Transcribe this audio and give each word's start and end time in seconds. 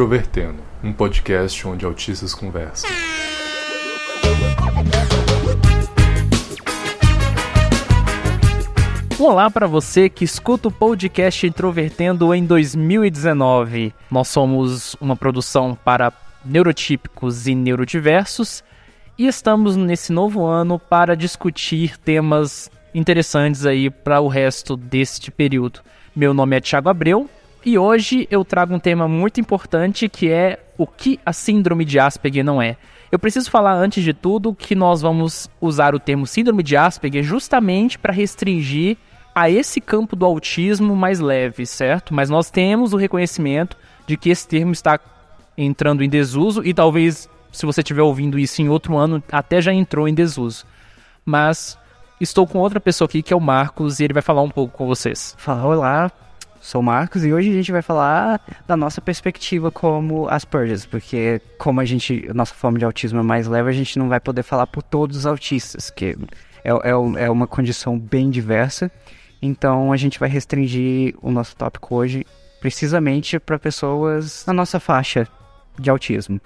Introvertendo, 0.00 0.62
um 0.82 0.94
podcast 0.94 1.68
onde 1.68 1.84
autistas 1.84 2.32
conversam. 2.32 2.88
Olá 9.18 9.50
para 9.50 9.66
você 9.66 10.08
que 10.08 10.24
escuta 10.24 10.68
o 10.68 10.72
podcast 10.72 11.46
Introvertendo 11.46 12.34
em 12.34 12.46
2019. 12.46 13.92
Nós 14.10 14.28
somos 14.28 14.96
uma 15.02 15.14
produção 15.14 15.76
para 15.84 16.10
neurotípicos 16.42 17.46
e 17.46 17.54
neurodiversos 17.54 18.64
e 19.18 19.26
estamos 19.26 19.76
nesse 19.76 20.14
novo 20.14 20.46
ano 20.46 20.78
para 20.78 21.14
discutir 21.14 21.98
temas 21.98 22.70
interessantes 22.94 23.66
aí 23.66 23.90
para 23.90 24.18
o 24.22 24.28
resto 24.28 24.78
deste 24.78 25.30
período. 25.30 25.80
Meu 26.16 26.32
nome 26.32 26.56
é 26.56 26.60
Thiago 26.62 26.88
Abreu 26.88 27.28
e 27.64 27.78
hoje 27.78 28.26
eu 28.30 28.44
trago 28.44 28.74
um 28.74 28.78
tema 28.78 29.06
muito 29.06 29.40
importante 29.40 30.08
que 30.08 30.30
é 30.30 30.58
o 30.78 30.86
que 30.86 31.20
a 31.24 31.32
síndrome 31.32 31.84
de 31.84 31.98
Asperger 31.98 32.44
não 32.44 32.60
é. 32.60 32.76
Eu 33.12 33.18
preciso 33.18 33.50
falar 33.50 33.74
antes 33.74 34.02
de 34.02 34.14
tudo 34.14 34.54
que 34.54 34.74
nós 34.74 35.02
vamos 35.02 35.50
usar 35.60 35.94
o 35.94 36.00
termo 36.00 36.26
síndrome 36.26 36.62
de 36.62 36.76
Asperger 36.76 37.22
justamente 37.22 37.98
para 37.98 38.12
restringir 38.12 38.96
a 39.34 39.50
esse 39.50 39.80
campo 39.80 40.16
do 40.16 40.24
autismo 40.24 40.96
mais 40.96 41.20
leve, 41.20 41.66
certo? 41.66 42.14
Mas 42.14 42.30
nós 42.30 42.50
temos 42.50 42.92
o 42.92 42.96
reconhecimento 42.96 43.76
de 44.06 44.16
que 44.16 44.30
esse 44.30 44.46
termo 44.46 44.72
está 44.72 44.98
entrando 45.56 46.02
em 46.02 46.08
desuso 46.08 46.64
e 46.64 46.72
talvez, 46.72 47.28
se 47.52 47.66
você 47.66 47.80
estiver 47.80 48.02
ouvindo 48.02 48.38
isso 48.38 48.62
em 48.62 48.68
outro 48.68 48.96
ano, 48.96 49.22
até 49.30 49.60
já 49.60 49.72
entrou 49.72 50.08
em 50.08 50.14
desuso. 50.14 50.64
Mas 51.24 51.78
estou 52.20 52.46
com 52.46 52.58
outra 52.58 52.80
pessoa 52.80 53.06
aqui 53.06 53.22
que 53.22 53.32
é 53.32 53.36
o 53.36 53.40
Marcos 53.40 54.00
e 54.00 54.04
ele 54.04 54.14
vai 54.14 54.22
falar 54.22 54.42
um 54.42 54.50
pouco 54.50 54.76
com 54.76 54.86
vocês. 54.86 55.34
Fala, 55.38 55.66
olá, 55.66 56.10
sou 56.60 56.80
o 56.80 56.84
Marcos 56.84 57.24
e 57.24 57.32
hoje 57.32 57.50
a 57.50 57.54
gente 57.54 57.72
vai 57.72 57.82
falar 57.82 58.40
da 58.66 58.76
nossa 58.76 59.00
perspectiva 59.00 59.70
como 59.70 60.28
Asperger, 60.28 60.88
porque 60.88 61.40
como 61.58 61.80
a 61.80 61.84
gente, 61.84 62.26
a 62.30 62.34
nossa 62.34 62.54
forma 62.54 62.78
de 62.78 62.84
autismo 62.84 63.18
é 63.20 63.22
mais 63.22 63.46
leve, 63.46 63.70
a 63.70 63.72
gente 63.72 63.98
não 63.98 64.08
vai 64.08 64.20
poder 64.20 64.42
falar 64.42 64.66
por 64.66 64.82
todos 64.82 65.16
os 65.16 65.26
autistas, 65.26 65.90
que 65.90 66.16
é, 66.62 66.70
é, 66.70 67.24
é 67.24 67.30
uma 67.30 67.46
condição 67.46 67.98
bem 67.98 68.30
diversa 68.30 68.90
então 69.42 69.92
a 69.92 69.96
gente 69.96 70.18
vai 70.18 70.28
restringir 70.28 71.14
o 71.22 71.30
nosso 71.30 71.56
tópico 71.56 71.94
hoje 71.94 72.26
precisamente 72.60 73.38
para 73.38 73.58
pessoas 73.58 74.44
na 74.46 74.52
nossa 74.52 74.78
faixa 74.78 75.26
de 75.78 75.88
autismo. 75.88 76.40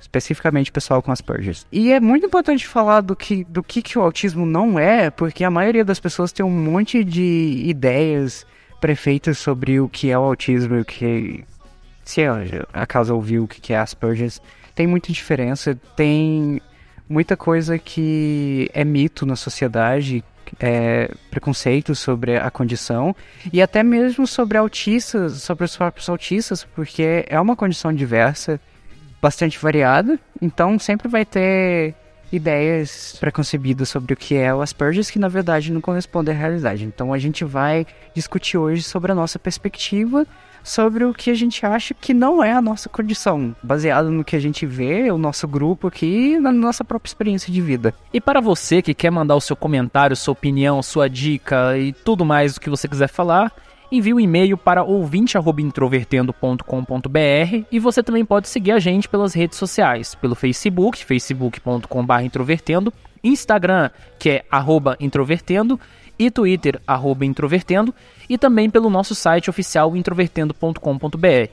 Especificamente 0.00 0.72
pessoal 0.72 1.02
com 1.02 1.12
Asperger. 1.12 1.58
E 1.70 1.92
é 1.92 2.00
muito 2.00 2.24
importante 2.24 2.66
falar 2.66 3.02
do 3.02 3.14
que, 3.14 3.44
do 3.44 3.62
que, 3.62 3.82
que 3.82 3.98
o 3.98 4.02
autismo 4.02 4.46
não 4.46 4.78
é, 4.78 5.10
porque 5.10 5.44
a 5.44 5.50
maioria 5.50 5.84
das 5.84 6.00
pessoas 6.00 6.32
tem 6.32 6.44
um 6.44 6.50
monte 6.50 7.04
de 7.04 7.64
ideias 7.66 8.46
prefeitas 8.80 9.38
sobre 9.38 9.80
o 9.80 9.88
que 9.88 10.10
é 10.10 10.18
o 10.18 10.22
autismo 10.22 10.76
e 10.76 10.80
o 10.80 10.84
que. 10.84 11.44
Se 12.04 12.22
acaso 12.72 13.14
ouviu 13.14 13.44
o 13.44 13.48
que 13.48 13.72
é 13.72 13.78
Asperger, 13.78 14.32
tem 14.74 14.86
muita 14.86 15.12
diferença, 15.12 15.78
tem 15.94 16.60
muita 17.08 17.36
coisa 17.36 17.78
que 17.78 18.68
é 18.72 18.84
mito 18.84 19.24
na 19.26 19.36
sociedade 19.36 20.24
é, 20.58 21.10
preconceitos 21.30 21.98
sobre 21.98 22.36
a 22.36 22.50
condição 22.50 23.14
e 23.52 23.62
até 23.62 23.82
mesmo 23.82 24.26
sobre 24.26 24.58
autistas, 24.58 25.42
sobre 25.42 25.64
os 25.64 25.76
próprios 25.76 26.08
autistas, 26.08 26.64
porque 26.64 27.24
é 27.28 27.40
uma 27.40 27.54
condição 27.54 27.92
diversa, 27.92 28.60
bastante 29.20 29.58
variada, 29.58 30.18
então 30.40 30.78
sempre 30.78 31.08
vai 31.08 31.24
ter 31.24 31.94
ideias 32.32 33.16
preconcebidas 33.18 33.88
sobre 33.88 34.14
o 34.14 34.16
que 34.16 34.36
é 34.36 34.54
o 34.54 34.62
Asperger 34.62 35.10
que 35.10 35.18
na 35.18 35.28
verdade 35.28 35.72
não 35.72 35.80
correspondem 35.80 36.34
à 36.34 36.38
realidade. 36.38 36.84
Então 36.84 37.12
a 37.12 37.18
gente 37.18 37.44
vai 37.44 37.86
discutir 38.14 38.58
hoje 38.58 38.82
sobre 38.82 39.12
a 39.12 39.14
nossa 39.14 39.38
perspectiva 39.38 40.26
sobre 40.62 41.04
o 41.04 41.14
que 41.14 41.30
a 41.30 41.34
gente 41.34 41.64
acha 41.64 41.94
que 41.94 42.12
não 42.12 42.42
é 42.42 42.52
a 42.52 42.60
nossa 42.60 42.88
condição, 42.88 43.54
baseado 43.62 44.10
no 44.10 44.24
que 44.24 44.36
a 44.36 44.40
gente 44.40 44.66
vê, 44.66 45.10
o 45.10 45.18
nosso 45.18 45.46
grupo 45.48 45.88
aqui, 45.88 46.38
na 46.38 46.52
nossa 46.52 46.84
própria 46.84 47.08
experiência 47.08 47.52
de 47.52 47.60
vida. 47.60 47.94
E 48.12 48.20
para 48.20 48.40
você 48.40 48.82
que 48.82 48.94
quer 48.94 49.10
mandar 49.10 49.36
o 49.36 49.40
seu 49.40 49.56
comentário, 49.56 50.16
sua 50.16 50.32
opinião, 50.32 50.82
sua 50.82 51.08
dica 51.08 51.76
e 51.78 51.92
tudo 51.92 52.24
mais 52.24 52.56
o 52.56 52.60
que 52.60 52.70
você 52.70 52.86
quiser 52.86 53.08
falar, 53.08 53.52
envie 53.90 54.14
um 54.14 54.20
e-mail 54.20 54.56
para 54.56 54.82
ouvinte@introvertendo.com.br 54.82 57.64
e 57.70 57.78
você 57.78 58.02
também 58.02 58.24
pode 58.24 58.48
seguir 58.48 58.72
a 58.72 58.78
gente 58.78 59.06
pelas 59.08 59.34
redes 59.34 59.58
sociais, 59.58 60.14
pelo 60.14 60.34
Facebook, 60.34 61.04
facebook.com/introvertendo, 61.04 62.90
Instagram, 63.22 63.90
que 64.18 64.30
é 64.30 64.42
@introvertendo 64.98 65.78
e 66.18 66.30
Twitter, 66.30 66.80
Introvertendo, 67.22 67.94
e 68.28 68.36
também 68.36 68.68
pelo 68.68 68.90
nosso 68.90 69.14
site 69.14 69.48
oficial 69.48 69.96
introvertendo.com.br. 69.96 71.48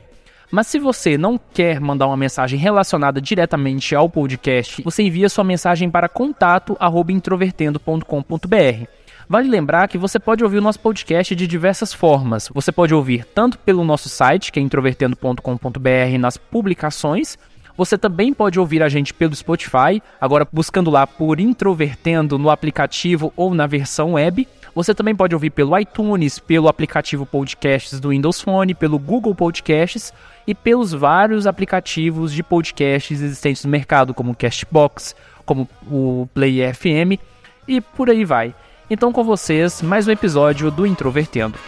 Mas 0.51 0.67
se 0.67 0.77
você 0.79 1.17
não 1.17 1.37
quer 1.37 1.79
mandar 1.79 2.07
uma 2.07 2.17
mensagem 2.17 2.59
relacionada 2.59 3.21
diretamente 3.21 3.95
ao 3.95 4.09
podcast, 4.09 4.81
você 4.81 5.03
envia 5.03 5.29
sua 5.29 5.43
mensagem 5.43 5.87
para 5.89 6.07
contato@introvertendo.com.br. 6.07 8.96
Vale 9.29 9.49
lembrar 9.49 9.87
que 9.87 9.97
você 9.97 10.19
pode 10.19 10.43
ouvir 10.43 10.57
o 10.57 10.61
nosso 10.61 10.79
podcast 10.79 11.35
de 11.35 11.45
diversas 11.45 11.93
formas. 11.93 12.49
Você 12.53 12.71
pode 12.71 12.93
ouvir 12.93 13.25
tanto 13.25 13.59
pelo 13.59 13.83
nosso 13.83 14.07
site, 14.07 14.51
que 14.51 14.59
é 14.59 14.63
introvertendo.com.br, 14.63 16.17
nas 16.17 16.37
publicações, 16.37 17.37
você 17.77 17.95
também 17.95 18.33
pode 18.33 18.59
ouvir 18.59 18.81
a 18.81 18.89
gente 18.89 19.13
pelo 19.13 19.35
Spotify, 19.35 20.01
agora 20.19 20.47
buscando 20.51 20.89
lá 20.89 21.05
por 21.05 21.39
Introvertendo 21.39 22.39
no 22.39 22.49
aplicativo 22.49 23.31
ou 23.35 23.53
na 23.53 23.67
versão 23.67 24.13
web. 24.13 24.47
Você 24.73 24.95
também 24.95 25.15
pode 25.15 25.35
ouvir 25.35 25.51
pelo 25.51 25.77
iTunes, 25.77 26.39
pelo 26.39 26.67
aplicativo 26.67 27.23
Podcasts 27.23 27.99
do 27.99 28.09
Windows 28.09 28.41
Phone, 28.41 28.73
pelo 28.73 28.97
Google 28.97 29.35
Podcasts 29.35 30.11
e 30.47 30.55
pelos 30.55 30.91
vários 30.91 31.45
aplicativos 31.45 32.33
de 32.33 32.41
podcasts 32.41 33.21
existentes 33.21 33.63
no 33.63 33.69
mercado, 33.69 34.11
como 34.11 34.31
o 34.31 34.35
Castbox, 34.35 35.15
como 35.45 35.69
o 35.91 36.27
Play 36.33 36.73
FM 36.73 37.21
e 37.67 37.79
por 37.79 38.09
aí 38.09 38.25
vai. 38.25 38.55
Então 38.89 39.11
com 39.11 39.21
vocês, 39.21 39.81
mais 39.81 40.07
um 40.07 40.11
episódio 40.11 40.71
do 40.71 40.87
Introvertendo. 40.87 41.59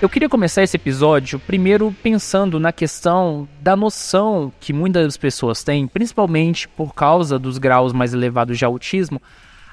Eu 0.00 0.08
queria 0.08 0.30
começar 0.30 0.62
esse 0.62 0.78
episódio 0.78 1.38
primeiro 1.38 1.94
pensando 2.02 2.58
na 2.58 2.72
questão 2.72 3.46
da 3.60 3.76
noção 3.76 4.50
que 4.58 4.72
muitas 4.72 5.18
pessoas 5.18 5.62
têm, 5.62 5.86
principalmente 5.86 6.66
por 6.66 6.94
causa 6.94 7.38
dos 7.38 7.58
graus 7.58 7.92
mais 7.92 8.14
elevados 8.14 8.56
de 8.56 8.64
autismo, 8.64 9.20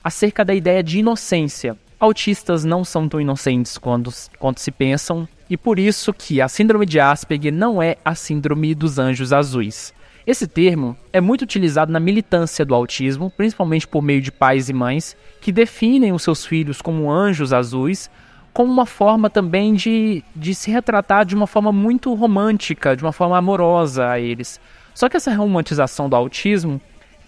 acerca 0.07 0.45
da 0.45 0.55
ideia 0.55 0.81
de 0.81 0.99
inocência. 0.99 1.75
Autistas 1.99 2.63
não 2.63 2.85
são 2.85 3.09
tão 3.09 3.19
inocentes 3.19 3.77
quando, 3.77 4.09
quando 4.39 4.57
se 4.57 4.71
pensam, 4.71 5.27
e 5.49 5.57
por 5.57 5.77
isso 5.77 6.13
que 6.13 6.39
a 6.39 6.47
síndrome 6.47 6.85
de 6.85 6.97
Asperger 6.97 7.51
não 7.51 7.83
é 7.83 7.97
a 8.05 8.15
síndrome 8.15 8.73
dos 8.73 8.97
anjos 8.97 9.33
azuis. 9.33 9.93
Esse 10.25 10.47
termo 10.47 10.95
é 11.11 11.19
muito 11.19 11.41
utilizado 11.41 11.91
na 11.91 11.99
militância 11.99 12.63
do 12.63 12.73
autismo, 12.73 13.29
principalmente 13.35 13.85
por 13.85 14.01
meio 14.01 14.21
de 14.21 14.31
pais 14.31 14.69
e 14.69 14.73
mães 14.73 15.13
que 15.41 15.51
definem 15.51 16.13
os 16.13 16.23
seus 16.23 16.45
filhos 16.45 16.81
como 16.81 17.11
anjos 17.11 17.51
azuis 17.51 18.09
como 18.53 18.71
uma 18.71 18.85
forma 18.85 19.29
também 19.29 19.73
de, 19.73 20.23
de 20.33 20.55
se 20.55 20.71
retratar 20.71 21.25
de 21.25 21.35
uma 21.35 21.45
forma 21.45 21.71
muito 21.71 22.13
romântica, 22.13 22.95
de 22.95 23.03
uma 23.03 23.11
forma 23.11 23.37
amorosa 23.37 24.09
a 24.09 24.19
eles. 24.19 24.59
Só 24.95 25.07
que 25.09 25.17
essa 25.17 25.35
romantização 25.35 26.09
do 26.09 26.15
autismo, 26.15 26.81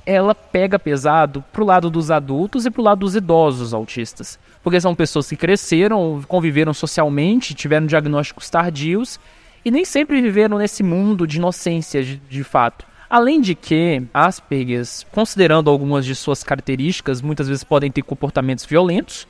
ela 0.09 0.33
pega 0.33 0.79
pesado 0.79 1.43
pro 1.53 1.63
lado 1.63 1.89
dos 1.89 2.09
adultos 2.09 2.65
e 2.65 2.71
pro 2.71 2.81
lado 2.81 3.01
dos 3.01 3.15
idosos 3.15 3.73
autistas. 3.73 4.39
Porque 4.63 4.81
são 4.81 4.95
pessoas 4.95 5.29
que 5.29 5.35
cresceram, 5.35 6.23
conviveram 6.27 6.73
socialmente, 6.73 7.53
tiveram 7.53 7.85
diagnósticos 7.85 8.49
tardios 8.49 9.19
e 9.63 9.69
nem 9.69 9.85
sempre 9.85 10.19
viveram 10.19 10.57
nesse 10.57 10.81
mundo 10.81 11.27
de 11.27 11.37
inocência 11.37 12.03
de, 12.03 12.17
de 12.17 12.43
fato. 12.43 12.85
Além 13.07 13.39
de 13.39 13.53
que 13.53 14.01
Asperger, 14.11 14.83
considerando 15.11 15.69
algumas 15.69 16.05
de 16.05 16.15
suas 16.15 16.43
características, 16.43 17.21
muitas 17.21 17.47
vezes 17.47 17.63
podem 17.63 17.91
ter 17.91 18.01
comportamentos 18.01 18.65
violentos, 18.65 19.27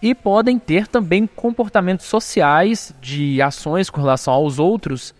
e 0.00 0.14
podem 0.14 0.58
ter 0.58 0.86
também 0.86 1.26
comportamentos 1.26 2.06
sociais 2.06 2.94
de 3.00 3.40
ações 3.40 3.88
com 3.88 4.00
relação 4.00 4.34
aos 4.34 4.58
outros 4.58 5.14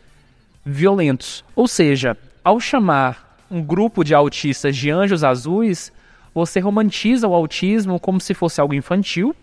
violentos. 0.64 1.44
Ou 1.54 1.66
seja, 1.66 2.16
ao 2.44 2.60
chamar 2.60 3.25
um 3.50 3.62
grupo 3.62 4.04
de 4.04 4.14
autistas 4.14 4.76
de 4.76 4.90
anjos 4.90 5.24
azuis, 5.24 5.92
você 6.34 6.60
romantiza 6.60 7.26
o 7.26 7.34
autismo 7.34 7.98
como 7.98 8.20
se 8.20 8.34
fosse 8.34 8.60
algo 8.60 8.74
infantil, 8.74 9.34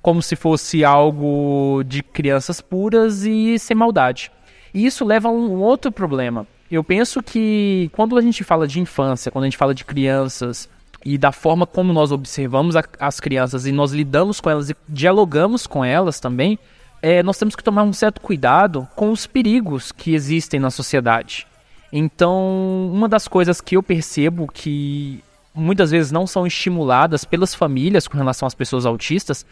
como 0.00 0.22
se 0.22 0.36
fosse 0.36 0.84
algo 0.84 1.82
de 1.84 2.02
crianças 2.02 2.60
puras 2.60 3.24
e 3.24 3.58
sem 3.58 3.76
maldade. 3.76 4.30
E 4.72 4.86
isso 4.86 5.04
leva 5.04 5.28
a 5.28 5.32
um 5.32 5.60
outro 5.60 5.90
problema. 5.90 6.46
Eu 6.70 6.84
penso 6.84 7.22
que 7.22 7.90
quando 7.92 8.16
a 8.16 8.20
gente 8.20 8.44
fala 8.44 8.66
de 8.66 8.80
infância, 8.80 9.30
quando 9.30 9.44
a 9.44 9.46
gente 9.46 9.56
fala 9.56 9.74
de 9.74 9.84
crianças 9.84 10.68
e 11.04 11.16
da 11.16 11.32
forma 11.32 11.66
como 11.66 11.92
nós 11.92 12.12
observamos 12.12 12.76
a, 12.76 12.84
as 13.00 13.20
crianças 13.20 13.66
e 13.66 13.72
nós 13.72 13.92
lidamos 13.92 14.40
com 14.40 14.50
elas 14.50 14.70
e 14.70 14.76
dialogamos 14.88 15.66
com 15.66 15.84
elas 15.84 16.20
também, 16.20 16.58
é, 17.00 17.22
nós 17.22 17.38
temos 17.38 17.56
que 17.56 17.64
tomar 17.64 17.84
um 17.84 17.92
certo 17.92 18.20
cuidado 18.20 18.86
com 18.94 19.10
os 19.10 19.26
perigos 19.26 19.92
que 19.92 20.14
existem 20.14 20.60
na 20.60 20.70
sociedade. 20.70 21.46
Então, 21.92 22.90
uma 22.92 23.08
das 23.08 23.26
coisas 23.26 23.60
que 23.60 23.76
eu 23.76 23.82
percebo 23.82 24.46
que 24.46 25.22
muitas 25.54 25.90
vezes 25.90 26.12
não 26.12 26.26
são 26.26 26.46
estimuladas 26.46 27.24
pelas 27.24 27.54
famílias 27.54 28.06
com 28.06 28.16
relação 28.16 28.46
às 28.46 28.54
pessoas 28.54 28.86
autistas 28.86 29.44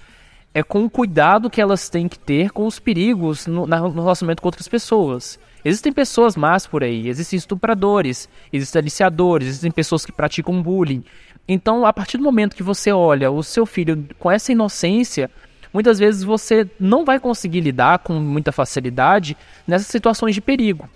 é 0.55 0.63
com 0.63 0.85
o 0.85 0.91
cuidado 0.91 1.51
que 1.51 1.61
elas 1.61 1.89
têm 1.89 2.09
que 2.09 2.19
ter 2.19 2.51
com 2.51 2.67
os 2.67 2.79
perigos 2.79 3.47
no, 3.47 3.67
no 3.67 4.03
relacionamento 4.03 4.41
com 4.41 4.49
outras 4.49 4.69
pessoas. 4.69 5.39
Existem 5.65 5.93
pessoas 5.93 6.37
más 6.37 6.67
por 6.67 6.83
aí, 6.83 7.09
existem 7.09 7.37
estupradores, 7.37 8.29
existem 8.53 8.81
aliciadores, 8.81 9.49
existem 9.49 9.71
pessoas 9.71 10.07
que 10.07 10.13
praticam 10.13 10.63
bullying. 10.63 11.05
Então, 11.49 11.85
a 11.85 11.93
partir 11.93 12.17
do 12.17 12.25
momento 12.25 12.57
que 12.57 12.63
você 12.63 12.91
olha 12.91 13.31
o 13.31 13.43
seu 13.43 13.67
filho 13.67 14.07
com 14.19 14.31
essa 14.31 14.53
inocência, 14.53 15.31
muitas 15.73 15.99
vezes 15.99 16.23
você 16.23 16.67
não 16.81 17.05
vai 17.05 17.21
conseguir 17.21 17.61
lidar 17.61 17.99
com 17.99 18.15
muita 18.15 18.51
facilidade 18.51 19.37
nessas 19.67 19.89
situações 19.89 20.35
de 20.35 20.41
perigo. 20.41 20.89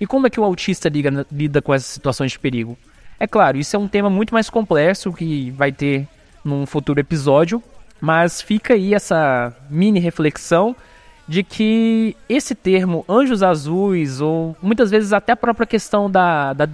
E 0.00 0.06
como 0.06 0.26
é 0.26 0.30
que 0.30 0.40
o 0.40 0.44
autista 0.44 0.88
liga, 0.88 1.26
lida 1.30 1.60
com 1.60 1.74
essas 1.74 1.88
situações 1.88 2.32
de 2.32 2.38
perigo? 2.38 2.76
É 3.18 3.26
claro, 3.26 3.58
isso 3.58 3.76
é 3.76 3.78
um 3.78 3.86
tema 3.86 4.08
muito 4.08 4.32
mais 4.32 4.48
complexo 4.48 5.12
que 5.12 5.50
vai 5.50 5.70
ter 5.70 6.08
num 6.42 6.64
futuro 6.64 6.98
episódio, 6.98 7.62
mas 8.00 8.40
fica 8.40 8.72
aí 8.72 8.94
essa 8.94 9.54
mini 9.68 10.00
reflexão 10.00 10.74
de 11.28 11.42
que 11.44 12.16
esse 12.28 12.54
termo 12.54 13.04
anjos 13.06 13.42
azuis, 13.42 14.20
ou 14.20 14.56
muitas 14.62 14.90
vezes 14.90 15.12
até 15.12 15.32
a 15.32 15.36
própria 15.36 15.66
questão 15.66 16.10
da, 16.10 16.54
da 16.54 16.68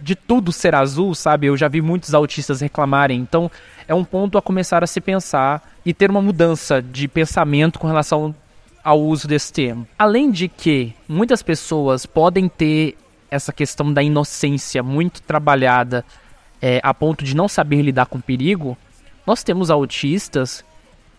de 0.00 0.16
tudo 0.16 0.50
ser 0.50 0.74
azul, 0.74 1.14
sabe? 1.14 1.46
Eu 1.46 1.56
já 1.56 1.68
vi 1.68 1.80
muitos 1.80 2.12
autistas 2.12 2.60
reclamarem. 2.60 3.20
Então, 3.20 3.50
é 3.86 3.94
um 3.94 4.02
ponto 4.02 4.36
a 4.36 4.42
começar 4.42 4.82
a 4.82 4.86
se 4.86 5.00
pensar 5.00 5.62
e 5.86 5.94
ter 5.94 6.10
uma 6.10 6.20
mudança 6.20 6.82
de 6.82 7.06
pensamento 7.06 7.78
com 7.78 7.86
relação 7.86 8.34
ao 8.82 9.00
uso 9.00 9.28
desse 9.28 9.52
termo. 9.52 9.86
Além 9.98 10.30
de 10.30 10.48
que 10.48 10.94
muitas 11.08 11.42
pessoas 11.42 12.06
podem 12.06 12.48
ter 12.48 12.96
essa 13.30 13.52
questão 13.52 13.92
da 13.92 14.02
inocência 14.02 14.82
muito 14.82 15.22
trabalhada 15.22 16.04
é, 16.60 16.80
a 16.82 16.92
ponto 16.92 17.24
de 17.24 17.34
não 17.34 17.48
saber 17.48 17.82
lidar 17.82 18.06
com 18.06 18.20
perigo, 18.20 18.76
nós 19.26 19.42
temos 19.42 19.70
autistas 19.70 20.64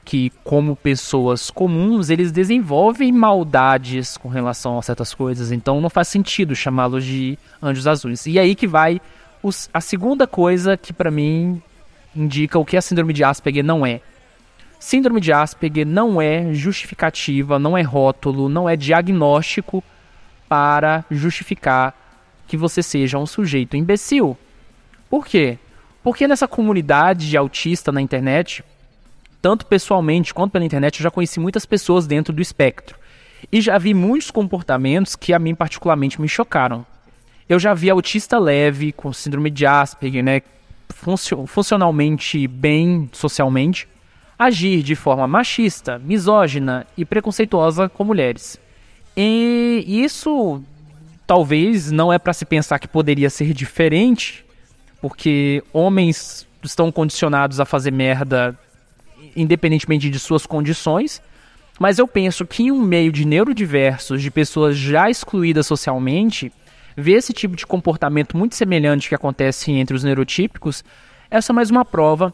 que, 0.06 0.32
como 0.44 0.76
pessoas 0.76 1.50
comuns, 1.50 2.10
eles 2.10 2.32
desenvolvem 2.32 3.12
maldades 3.12 4.18
com 4.18 4.28
relação 4.28 4.78
a 4.78 4.82
certas 4.82 5.14
coisas. 5.14 5.52
Então 5.52 5.80
não 5.80 5.90
faz 5.90 6.08
sentido 6.08 6.56
chamá-los 6.56 7.04
de 7.04 7.38
anjos 7.62 7.88
azuis. 7.88 8.26
E 8.26 8.38
aí 8.38 8.56
que 8.56 8.68
vai 8.68 9.02
os, 9.42 9.70
a 9.74 9.82
segunda 9.82 10.28
coisa 10.28 10.78
que 10.78 10.94
para 10.94 11.10
mim 11.10 11.62
indica 12.16 12.60
o 12.60 12.66
que 12.66 12.78
a 12.78 12.82
síndrome 12.82 13.14
de 13.14 13.24
Asperger 13.24 13.64
não 13.64 13.86
é. 13.86 14.02
Síndrome 14.84 15.22
de 15.22 15.32
Asperger 15.32 15.88
não 15.88 16.22
é 16.22 16.54
justificativa, 16.54 17.58
não 17.58 17.78
é 17.78 17.82
rótulo, 17.82 18.50
não 18.50 18.68
é 18.68 18.76
diagnóstico 18.76 19.82
para 20.50 21.06
justificar 21.10 21.96
que 22.46 22.58
você 22.58 22.84
seja 22.84 23.18
um 23.18 23.26
sujeito 23.26 23.78
imbecil. 23.78 24.38
Por 25.10 25.26
quê? 25.26 25.58
Porque 26.04 26.28
nessa 26.28 26.50
comunidade 26.50 27.30
de 27.30 27.38
autista 27.38 27.94
na 27.94 28.02
internet, 28.02 28.62
tanto 29.42 29.66
pessoalmente 29.66 30.34
quanto 30.34 30.52
pela 30.52 30.66
internet, 30.66 31.00
eu 31.00 31.04
já 31.06 31.10
conheci 31.10 31.40
muitas 31.40 31.66
pessoas 31.66 32.06
dentro 32.06 32.34
do 32.34 32.42
espectro. 32.42 33.00
E 33.50 33.62
já 33.62 33.78
vi 33.78 33.94
muitos 33.94 34.32
comportamentos 34.32 35.16
que 35.16 35.32
a 35.32 35.40
mim 35.40 35.56
particularmente 35.56 36.20
me 36.20 36.28
chocaram. 36.28 36.86
Eu 37.48 37.58
já 37.58 37.74
vi 37.74 37.90
autista 37.90 38.38
leve, 38.38 38.92
com 38.92 39.14
síndrome 39.14 39.50
de 39.50 39.66
Asperger, 39.66 40.26
né, 40.26 40.42
funcionalmente 41.48 42.46
bem 42.50 43.10
socialmente, 43.14 43.88
agir 44.46 44.84
de 44.84 44.96
forma 44.96 45.28
machista, 45.28 46.00
misógina 46.00 46.86
e 46.98 47.06
preconceituosa 47.06 47.90
com 47.90 48.04
mulheres. 48.04 48.60
E 49.16 49.84
isso 49.88 50.62
talvez 51.26 51.92
não 51.92 52.12
é 52.12 52.20
para 52.20 52.34
se 52.34 52.46
pensar 52.46 52.80
que 52.80 52.88
poderia 52.88 53.30
ser 53.30 53.54
diferente 53.54 54.46
porque 55.02 55.64
homens 55.74 56.48
estão 56.64 56.92
condicionados 56.92 57.60
a 57.60 57.66
fazer 57.66 57.92
merda 57.92 58.58
independentemente 59.36 60.10
de 60.10 60.20
suas 60.20 60.46
condições. 60.46 61.22
Mas 61.80 61.98
eu 61.98 62.08
penso 62.08 62.46
que 62.46 62.64
em 62.64 62.72
um 62.72 62.82
meio 62.82 63.12
de 63.12 63.26
neurodiversos, 63.26 64.22
de 64.22 64.30
pessoas 64.30 64.78
já 64.78 65.10
excluídas 65.10 65.66
socialmente, 65.66 66.52
ver 66.96 67.14
esse 67.14 67.34
tipo 67.34 67.56
de 67.56 67.66
comportamento 67.66 68.38
muito 68.38 68.56
semelhante 68.56 69.10
que 69.10 69.16
acontece 69.16 69.72
entre 69.72 69.96
os 69.96 70.04
neurotípicos, 70.04 70.84
essa 71.30 71.52
é 71.52 71.54
mais 71.54 71.72
uma 71.72 71.84
prova 71.84 72.34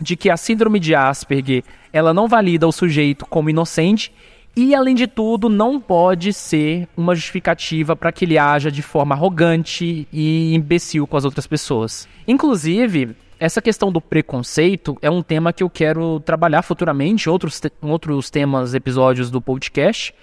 de 0.00 0.16
que 0.16 0.30
a 0.30 0.36
síndrome 0.36 0.78
de 0.78 0.94
Asperger, 0.94 1.64
ela 1.92 2.12
não 2.12 2.28
valida 2.28 2.66
o 2.66 2.72
sujeito 2.72 3.24
como 3.26 3.50
inocente 3.50 4.12
e, 4.56 4.74
além 4.74 4.94
de 4.94 5.06
tudo, 5.06 5.48
não 5.48 5.78
pode 5.78 6.32
ser 6.32 6.88
uma 6.96 7.14
justificativa 7.14 7.94
para 7.94 8.10
que 8.10 8.24
ele 8.24 8.38
haja 8.38 8.70
de 8.70 8.80
forma 8.80 9.14
arrogante 9.14 10.08
e 10.10 10.54
imbecil 10.54 11.06
com 11.06 11.16
as 11.16 11.26
outras 11.26 11.46
pessoas. 11.46 12.08
Inclusive, 12.26 13.14
essa 13.38 13.60
questão 13.60 13.92
do 13.92 14.00
preconceito 14.00 14.96
é 15.02 15.10
um 15.10 15.22
tema 15.22 15.52
que 15.52 15.62
eu 15.62 15.68
quero 15.68 16.20
trabalhar 16.20 16.62
futuramente, 16.62 17.28
outros, 17.28 17.60
te 17.60 17.70
outros 17.82 18.30
temas, 18.30 18.72
episódios 18.72 19.30
do 19.30 19.42
podcast. 19.42 20.14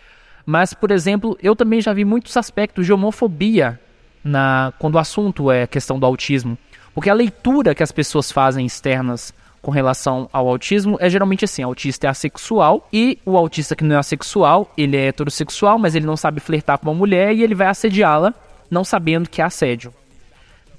Mas, 0.46 0.74
por 0.74 0.90
exemplo, 0.90 1.38
eu 1.42 1.56
também 1.56 1.80
já 1.80 1.94
vi 1.94 2.04
muitos 2.04 2.36
aspectos 2.36 2.88
de 2.88 2.92
homofobia 2.92 3.80
na, 4.24 4.74
quando 4.80 4.96
o 4.96 5.00
assunto 5.00 5.52
é 5.52 5.68
questão 5.68 6.00
do 6.00 6.08
autismo. 6.08 6.58
Porque 6.94 7.10
a 7.10 7.14
leitura 7.14 7.76
que 7.76 7.84
as 7.84 7.92
pessoas 7.92 8.32
fazem 8.32 8.66
externas 8.66 9.34
com 9.64 9.72
relação 9.72 10.30
ao 10.32 10.48
autismo 10.48 10.98
é 11.00 11.10
geralmente 11.10 11.46
assim: 11.46 11.64
autista 11.64 12.06
é 12.06 12.10
assexual 12.10 12.88
e 12.92 13.18
o 13.26 13.36
autista 13.38 13.76
que 13.76 13.84
não 13.84 13.96
é 13.96 14.00
assexual, 14.00 14.72
ele 14.78 14.98
é 14.98 15.08
heterossexual, 15.08 15.80
mas 15.80 15.96
ele 15.96 16.06
não 16.06 16.18
sabe 16.18 16.42
flertar 16.42 16.78
com 16.78 16.90
uma 16.90 16.94
mulher 16.94 17.34
e 17.34 17.42
ele 17.42 17.56
vai 17.56 17.68
assediá-la, 17.68 18.34
não 18.70 18.84
sabendo 18.84 19.30
que 19.30 19.42
é 19.42 19.46
assédio. 19.46 19.94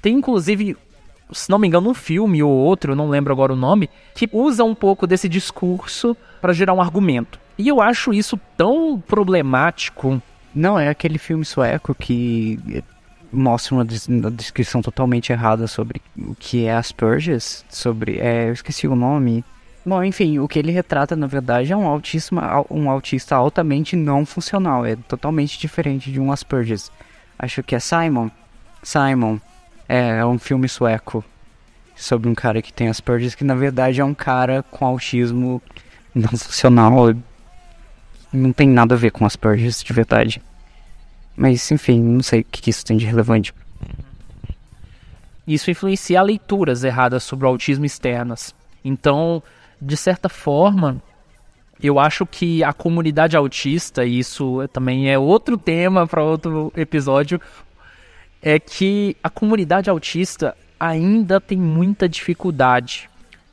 Tem 0.02 0.14
inclusive, 0.14 0.76
se 1.32 1.48
não 1.48 1.58
me 1.58 1.66
engano, 1.66 1.88
um 1.88 1.94
filme 1.94 2.42
ou 2.42 2.52
outro, 2.52 2.94
não 2.94 3.08
lembro 3.08 3.32
agora 3.32 3.54
o 3.54 3.56
nome, 3.56 3.88
que 4.14 4.28
usa 4.30 4.62
um 4.62 4.74
pouco 4.74 5.06
desse 5.06 5.30
discurso 5.30 6.14
para 6.42 6.52
gerar 6.52 6.74
um 6.74 6.80
argumento. 6.80 7.40
E 7.56 7.66
eu 7.66 7.80
acho 7.80 8.12
isso 8.12 8.38
tão 8.54 9.02
problemático. 9.06 10.20
Não, 10.54 10.78
é 10.78 10.88
aquele 10.88 11.18
filme 11.18 11.44
sueco 11.44 11.94
que 11.94 12.84
mostra 13.34 13.74
uma, 13.74 13.84
des 13.84 14.06
uma, 14.06 14.30
descrição 14.30 14.80
totalmente 14.80 15.32
errada 15.32 15.66
sobre 15.66 16.00
o 16.16 16.34
que 16.34 16.66
é 16.66 16.74
Asperges, 16.74 17.64
sobre, 17.68 18.18
é, 18.18 18.48
eu 18.48 18.52
esqueci 18.52 18.86
o 18.86 18.96
nome. 18.96 19.44
Bom, 19.84 20.02
enfim, 20.02 20.38
o 20.38 20.48
que 20.48 20.58
ele 20.58 20.72
retrata, 20.72 21.14
na 21.14 21.26
verdade, 21.26 21.72
é 21.72 21.76
um, 21.76 21.86
autismo, 21.86 22.40
um 22.70 22.88
autista 22.88 23.36
altamente 23.36 23.96
não 23.96 24.24
funcional, 24.24 24.86
é 24.86 24.96
totalmente 24.96 25.58
diferente 25.58 26.10
de 26.10 26.18
um 26.18 26.32
Asperges. 26.32 26.90
Acho 27.38 27.62
que 27.62 27.74
é 27.74 27.80
Simon. 27.80 28.30
Simon. 28.82 29.38
É, 29.88 30.18
é 30.18 30.26
um 30.26 30.38
filme 30.38 30.68
sueco 30.68 31.22
sobre 31.94 32.28
um 32.28 32.34
cara 32.34 32.62
que 32.62 32.72
tem 32.72 32.88
Asperges, 32.88 33.34
que 33.34 33.44
na 33.44 33.54
verdade 33.54 34.00
é 34.00 34.04
um 34.04 34.14
cara 34.14 34.62
com 34.62 34.86
autismo 34.86 35.60
não 36.14 36.30
funcional. 36.30 37.14
Não 38.32 38.52
tem 38.52 38.68
nada 38.68 38.94
a 38.94 38.98
ver 38.98 39.10
com 39.10 39.26
Asperges 39.26 39.82
de 39.82 39.92
verdade. 39.92 40.40
Mas, 41.36 41.70
enfim, 41.70 42.00
não 42.00 42.22
sei 42.22 42.40
o 42.40 42.44
que 42.44 42.70
isso 42.70 42.84
tem 42.84 42.96
de 42.96 43.06
relevante. 43.06 43.52
Isso 45.46 45.70
influencia 45.70 46.22
leituras 46.22 46.84
erradas 46.84 47.22
sobre 47.22 47.46
o 47.46 47.48
autismo 47.48 47.84
externas. 47.84 48.54
Então, 48.84 49.42
de 49.80 49.96
certa 49.96 50.28
forma, 50.28 51.02
eu 51.82 51.98
acho 51.98 52.24
que 52.24 52.62
a 52.64 52.72
comunidade 52.72 53.36
autista, 53.36 54.04
e 54.04 54.18
isso 54.18 54.66
também 54.72 55.10
é 55.10 55.18
outro 55.18 55.58
tema 55.58 56.06
para 56.06 56.22
outro 56.22 56.72
episódio, 56.76 57.40
é 58.40 58.58
que 58.58 59.16
a 59.22 59.28
comunidade 59.28 59.90
autista 59.90 60.56
ainda 60.78 61.40
tem 61.40 61.58
muita 61.58 62.08
dificuldade 62.08 63.08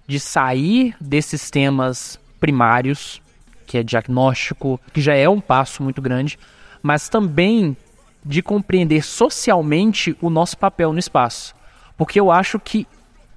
de 0.07 0.19
sair 0.19 0.95
desses 0.99 1.49
temas 1.49 2.19
primários, 2.39 3.21
que 3.65 3.77
é 3.77 3.83
diagnóstico, 3.83 4.79
que 4.93 5.01
já 5.01 5.15
é 5.15 5.29
um 5.29 5.39
passo 5.39 5.81
muito 5.81 6.01
grande, 6.01 6.37
mas 6.81 7.09
também 7.09 7.75
de 8.23 8.41
compreender 8.41 9.03
socialmente 9.03 10.15
o 10.21 10.29
nosso 10.29 10.57
papel 10.57 10.93
no 10.93 10.99
espaço. 10.99 11.55
Porque 11.97 12.19
eu 12.19 12.31
acho 12.31 12.59
que 12.59 12.87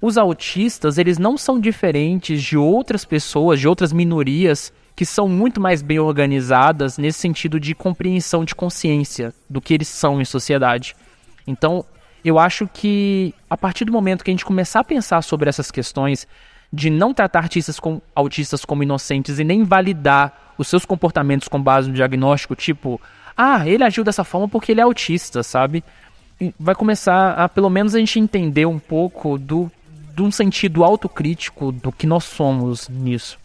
os 0.01 0.19
autistas, 0.19 0.99
eles 0.99 1.19
não 1.19 1.39
são 1.39 1.59
diferentes 1.59 2.43
de 2.43 2.57
outras 2.59 3.05
pessoas, 3.05 3.59
de 3.59 3.67
outras 3.67 3.93
minorias 3.93 4.73
que 4.95 5.05
são 5.05 5.29
muito 5.29 5.61
mais 5.61 5.83
bem 5.83 5.99
organizadas 5.99 6.99
nesse 6.99 7.19
sentido 7.19 7.59
de 7.59 7.75
compreensão 7.75 8.45
de 8.45 8.55
consciência 8.55 9.35
do 9.49 9.61
que 9.61 9.75
eles 9.75 9.89
são 9.89 10.21
em 10.21 10.25
sociedade. 10.25 10.95
Então, 11.47 11.85
eu 12.25 12.39
acho 12.39 12.69
que 12.73 13.35
a 13.51 13.57
partir 13.57 13.85
do 13.85 13.93
momento 13.93 14.25
que 14.25 14.31
a 14.31 14.35
gente 14.35 14.45
começar 14.45 14.81
a 14.81 14.85
pensar 14.85 15.23
sobre 15.23 15.49
essas 15.49 15.71
questões 15.71 16.27
de 16.73 16.91
não 16.91 17.15
tratar 17.15 17.41
artistas 17.41 17.79
com, 17.79 18.01
autistas 18.15 18.65
como 18.65 18.83
inocentes 18.83 19.39
e 19.39 19.45
nem 19.45 19.65
validar 19.65 20.55
os 20.59 20.69
seus 20.69 20.85
comportamentos 20.85 21.49
com 21.49 21.61
base 21.61 21.89
no 21.89 21.95
diagnóstico, 21.95 22.55
tipo, 22.55 23.01
ah, 23.37 23.67
ele 23.69 23.85
agiu 23.85 24.05
dessa 24.05 24.25
forma 24.25 24.49
porque 24.49 24.73
ele 24.73 24.81
é 24.81 24.85
autista, 24.85 25.43
sabe? 25.43 25.83
Vai 26.59 26.75
começar 26.75 27.33
a, 27.33 27.49
pelo 27.49 27.71
menos, 27.71 27.95
a 27.95 27.99
gente 27.99 28.19
entender 28.19 28.67
um 28.67 28.79
pouco 28.79 29.39
do, 29.39 29.71
de 30.15 30.23
um 30.23 30.31
sentido 30.31 30.85
autocrítico 30.85 31.73
do 31.73 31.91
que 31.91 32.07
nós 32.07 32.25
somos 32.25 32.89
nisso. 32.89 33.39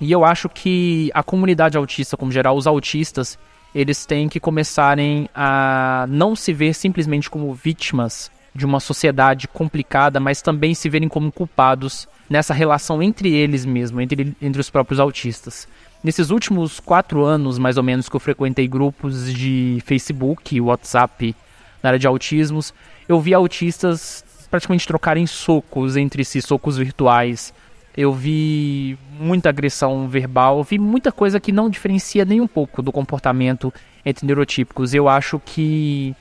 E 0.00 0.10
eu 0.10 0.24
acho 0.24 0.48
que 0.48 1.10
a 1.14 1.22
comunidade 1.22 1.76
autista, 1.76 2.16
como 2.16 2.32
geral, 2.32 2.56
os 2.56 2.66
autistas, 2.66 3.38
eles 3.74 4.04
têm 4.04 4.28
que 4.28 4.40
começarem 4.40 5.28
a 5.34 6.06
não 6.08 6.34
se 6.36 6.52
ver 6.52 6.74
simplesmente 6.74 7.30
como 7.30 7.54
vítimas 7.54 8.30
de 8.54 8.66
uma 8.66 8.80
sociedade 8.80 9.48
complicada, 9.48 10.20
mas 10.20 10.42
também 10.42 10.74
se 10.74 10.88
verem 10.88 11.08
como 11.08 11.32
culpados 11.32 12.06
nessa 12.28 12.52
relação 12.52 13.02
entre 13.02 13.32
eles 13.32 13.64
mesmo, 13.64 14.00
entre, 14.00 14.34
entre 14.40 14.60
os 14.60 14.68
próprios 14.68 15.00
autistas. 15.00 15.66
Nesses 16.02 16.30
últimos 16.30 16.80
quatro 16.80 17.24
anos, 17.24 17.58
mais 17.58 17.76
ou 17.76 17.82
menos, 17.82 18.08
que 18.08 18.16
eu 18.16 18.20
frequentei 18.20 18.66
grupos 18.66 19.32
de 19.32 19.80
Facebook, 19.86 20.60
WhatsApp, 20.60 21.36
na 21.82 21.90
área 21.90 21.98
de 21.98 22.06
autismos, 22.06 22.74
eu 23.08 23.20
vi 23.20 23.32
autistas 23.32 24.24
praticamente 24.50 24.86
trocarem 24.86 25.26
socos 25.26 25.96
entre 25.96 26.24
si, 26.24 26.42
socos 26.42 26.76
virtuais. 26.76 27.54
Eu 27.96 28.12
vi 28.12 28.98
muita 29.18 29.48
agressão 29.50 30.08
verbal, 30.08 30.64
vi 30.64 30.78
muita 30.78 31.12
coisa 31.12 31.38
que 31.38 31.52
não 31.52 31.70
diferencia 31.70 32.24
nem 32.24 32.40
um 32.40 32.48
pouco 32.48 32.82
do 32.82 32.90
comportamento 32.90 33.72
entre 34.04 34.26
neurotípicos. 34.26 34.92
Eu 34.94 35.08
acho 35.08 35.40
que 35.44 36.16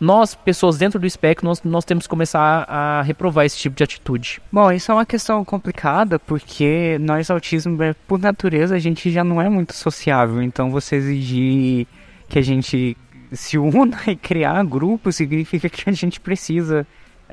nós, 0.00 0.34
pessoas 0.34 0.78
dentro 0.78 0.98
do 0.98 1.06
espectro, 1.06 1.46
nós, 1.46 1.62
nós 1.62 1.84
temos 1.84 2.04
que 2.04 2.10
começar 2.10 2.64
a 2.68 3.02
reprovar 3.02 3.46
esse 3.46 3.56
tipo 3.56 3.76
de 3.76 3.84
atitude. 3.84 4.40
Bom, 4.50 4.70
isso 4.72 4.90
é 4.90 4.94
uma 4.94 5.06
questão 5.06 5.44
complicada 5.44 6.18
porque 6.18 6.98
nós, 7.00 7.30
autismo, 7.30 7.82
é, 7.82 7.94
por 8.06 8.18
natureza, 8.18 8.74
a 8.74 8.78
gente 8.78 9.10
já 9.10 9.22
não 9.22 9.40
é 9.40 9.48
muito 9.48 9.74
sociável. 9.74 10.42
Então, 10.42 10.70
você 10.70 10.96
exigir 10.96 11.86
que 12.28 12.38
a 12.38 12.42
gente 12.42 12.96
se 13.32 13.58
una 13.58 13.98
e 14.06 14.16
criar 14.16 14.64
grupos 14.64 15.16
significa 15.16 15.68
que 15.68 15.88
a 15.88 15.92
gente 15.92 16.20
precisa. 16.20 16.86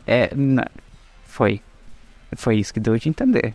É, 0.05 0.31
foi. 1.25 1.61
Foi 2.35 2.57
isso 2.57 2.73
que 2.73 2.79
deu 2.79 2.97
de 2.97 3.09
entender. 3.09 3.53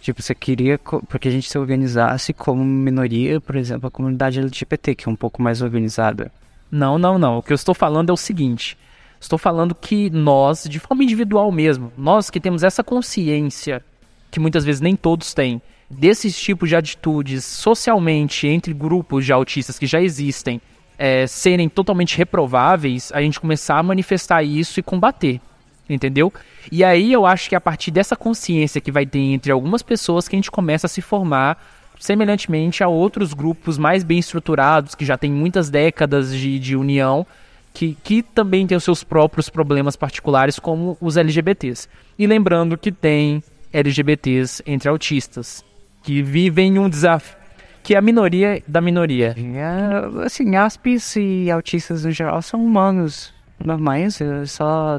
Tipo, 0.00 0.22
você 0.22 0.34
queria 0.34 0.78
porque 0.78 1.28
a 1.28 1.30
gente 1.30 1.48
se 1.48 1.58
organizasse 1.58 2.32
como 2.32 2.64
minoria, 2.64 3.40
por 3.40 3.56
exemplo, 3.56 3.88
a 3.88 3.90
comunidade 3.90 4.38
LGBT, 4.38 4.94
que 4.94 5.08
é 5.08 5.10
um 5.10 5.16
pouco 5.16 5.42
mais 5.42 5.62
organizada. 5.62 6.30
Não, 6.70 6.98
não, 6.98 7.18
não. 7.18 7.38
O 7.38 7.42
que 7.42 7.52
eu 7.52 7.56
estou 7.56 7.74
falando 7.74 8.10
é 8.10 8.12
o 8.12 8.16
seguinte: 8.16 8.76
estou 9.20 9.38
falando 9.38 9.74
que 9.74 10.10
nós, 10.10 10.64
de 10.64 10.78
forma 10.78 11.04
individual 11.04 11.50
mesmo, 11.52 11.92
nós 11.96 12.30
que 12.30 12.40
temos 12.40 12.62
essa 12.62 12.82
consciência, 12.82 13.84
que 14.30 14.40
muitas 14.40 14.64
vezes 14.64 14.80
nem 14.80 14.96
todos 14.96 15.32
têm, 15.34 15.60
desses 15.88 16.38
tipos 16.38 16.68
de 16.68 16.76
atitudes 16.76 17.44
socialmente 17.44 18.46
entre 18.46 18.72
grupos 18.74 19.24
de 19.24 19.32
autistas 19.32 19.78
que 19.78 19.86
já 19.86 20.00
existem, 20.00 20.60
é, 20.98 21.26
serem 21.26 21.68
totalmente 21.68 22.16
reprováveis, 22.16 23.12
a 23.12 23.20
gente 23.20 23.38
começar 23.38 23.78
a 23.78 23.82
manifestar 23.82 24.42
isso 24.42 24.80
e 24.80 24.82
combater. 24.82 25.40
Entendeu? 25.88 26.32
E 26.72 26.82
aí 26.82 27.12
eu 27.12 27.24
acho 27.24 27.48
que 27.48 27.54
é 27.54 27.58
a 27.58 27.60
partir 27.60 27.92
dessa 27.92 28.16
consciência 28.16 28.80
que 28.80 28.90
vai 28.90 29.06
ter 29.06 29.20
entre 29.20 29.52
algumas 29.52 29.82
pessoas 29.82 30.26
que 30.26 30.34
a 30.34 30.38
gente 30.38 30.50
começa 30.50 30.88
a 30.88 30.90
se 30.90 31.00
formar 31.00 31.64
semelhantemente 31.98 32.82
a 32.82 32.88
outros 32.88 33.32
grupos 33.32 33.78
mais 33.78 34.04
bem 34.04 34.18
estruturados, 34.18 34.94
que 34.94 35.04
já 35.04 35.16
têm 35.16 35.30
muitas 35.30 35.70
décadas 35.70 36.34
de, 36.34 36.58
de 36.58 36.76
união, 36.76 37.26
que, 37.72 37.96
que 38.02 38.22
também 38.22 38.66
têm 38.66 38.76
os 38.76 38.84
seus 38.84 39.04
próprios 39.04 39.48
problemas 39.48 39.96
particulares, 39.96 40.58
como 40.58 40.96
os 41.00 41.16
LGBTs. 41.16 41.88
E 42.18 42.26
lembrando 42.26 42.78
que 42.78 42.90
tem 42.90 43.42
LGBTs 43.72 44.62
entre 44.66 44.88
autistas, 44.88 45.64
que 46.02 46.22
vivem 46.22 46.78
um 46.78 46.88
desafio, 46.88 47.36
que 47.82 47.94
é 47.94 47.98
a 47.98 48.02
minoria 48.02 48.62
da 48.66 48.80
minoria. 48.80 49.34
É, 49.38 50.24
assim, 50.24 50.56
aspis 50.56 51.16
e 51.16 51.50
autistas 51.50 52.04
no 52.04 52.10
geral 52.10 52.40
são 52.40 52.64
humanos 52.64 53.32
normais, 53.62 54.18
só 54.46 54.98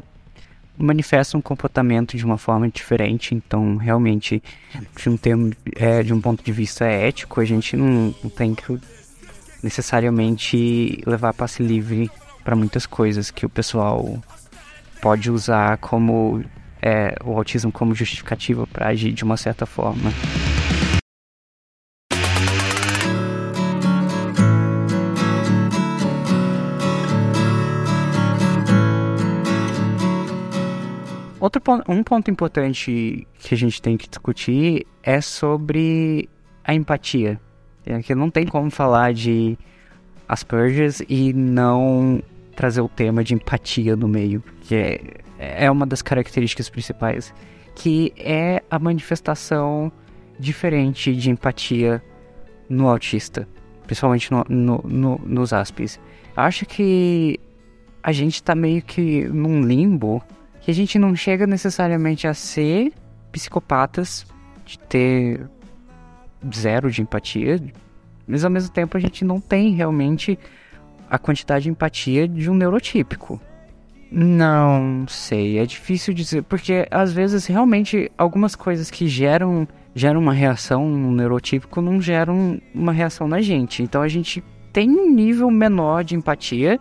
manifestam 0.78 1.38
um 1.38 1.42
comportamento 1.42 2.16
de 2.16 2.24
uma 2.24 2.38
forma 2.38 2.68
diferente. 2.68 3.34
Então, 3.34 3.76
realmente, 3.76 4.42
de 4.96 5.08
um, 5.08 5.16
termo, 5.16 5.52
é, 5.76 6.02
de 6.02 6.14
um 6.14 6.20
ponto 6.20 6.42
de 6.42 6.52
vista 6.52 6.84
ético, 6.84 7.40
a 7.40 7.44
gente 7.44 7.76
não, 7.76 8.14
não 8.22 8.30
tem 8.30 8.54
que 8.54 8.78
necessariamente 9.62 11.02
levar 11.04 11.34
passe 11.34 11.62
livre 11.62 12.10
para 12.44 12.54
muitas 12.54 12.86
coisas 12.86 13.30
que 13.30 13.44
o 13.44 13.48
pessoal 13.48 14.22
pode 15.02 15.30
usar 15.30 15.76
como 15.78 16.42
é, 16.80 17.14
o 17.24 17.36
autismo 17.36 17.70
como 17.70 17.94
justificativa 17.94 18.66
para 18.66 18.88
agir 18.88 19.12
de 19.12 19.24
uma 19.24 19.36
certa 19.36 19.66
forma. 19.66 20.10
Outro 31.48 31.62
ponto, 31.62 31.90
um 31.90 32.02
ponto 32.02 32.30
importante 32.30 33.26
que 33.38 33.54
a 33.54 33.56
gente 33.56 33.80
tem 33.80 33.96
que 33.96 34.06
discutir 34.06 34.86
é 35.02 35.18
sobre 35.22 36.28
a 36.62 36.74
empatia. 36.74 37.40
É 37.86 38.02
que 38.02 38.14
não 38.14 38.28
tem 38.28 38.46
como 38.46 38.70
falar 38.70 39.14
de 39.14 39.56
Asperger's 40.28 41.02
e 41.08 41.32
não 41.32 42.22
trazer 42.54 42.82
o 42.82 42.88
tema 42.88 43.24
de 43.24 43.32
empatia 43.32 43.96
no 43.96 44.06
meio, 44.06 44.44
que 44.60 44.74
é, 44.74 45.00
é 45.38 45.70
uma 45.70 45.86
das 45.86 46.02
características 46.02 46.68
principais, 46.68 47.32
que 47.74 48.12
é 48.18 48.62
a 48.70 48.78
manifestação 48.78 49.90
diferente 50.38 51.16
de 51.16 51.30
empatia 51.30 52.04
no 52.68 52.90
autista, 52.90 53.48
principalmente 53.86 54.30
no, 54.30 54.44
no, 54.50 54.84
no, 54.86 55.20
nos 55.24 55.54
Aspis. 55.54 55.98
Acho 56.36 56.66
que 56.66 57.40
a 58.02 58.12
gente 58.12 58.34
está 58.34 58.54
meio 58.54 58.82
que 58.82 59.24
num 59.28 59.62
limbo 59.62 60.22
que 60.68 60.72
a 60.72 60.74
gente 60.74 60.98
não 60.98 61.16
chega 61.16 61.46
necessariamente 61.46 62.26
a 62.26 62.34
ser 62.34 62.92
psicopatas, 63.32 64.26
de 64.66 64.78
ter 64.78 65.48
zero 66.54 66.90
de 66.90 67.00
empatia, 67.00 67.58
mas 68.26 68.44
ao 68.44 68.50
mesmo 68.50 68.70
tempo 68.70 68.94
a 68.94 69.00
gente 69.00 69.24
não 69.24 69.40
tem 69.40 69.72
realmente 69.72 70.38
a 71.08 71.18
quantidade 71.18 71.62
de 71.62 71.70
empatia 71.70 72.28
de 72.28 72.50
um 72.50 72.54
neurotípico. 72.54 73.40
Não 74.12 75.06
sei, 75.08 75.58
é 75.58 75.64
difícil 75.64 76.12
dizer, 76.12 76.42
porque 76.42 76.86
às 76.90 77.14
vezes 77.14 77.46
realmente 77.46 78.12
algumas 78.18 78.54
coisas 78.54 78.90
que 78.90 79.08
geram, 79.08 79.66
geram 79.94 80.20
uma 80.20 80.34
reação 80.34 80.86
no 80.86 81.12
neurotípico 81.12 81.80
não 81.80 81.98
geram 81.98 82.60
uma 82.74 82.92
reação 82.92 83.26
na 83.26 83.40
gente. 83.40 83.82
Então 83.82 84.02
a 84.02 84.08
gente 84.08 84.44
tem 84.70 84.90
um 84.90 85.10
nível 85.10 85.50
menor 85.50 86.04
de 86.04 86.14
empatia 86.14 86.78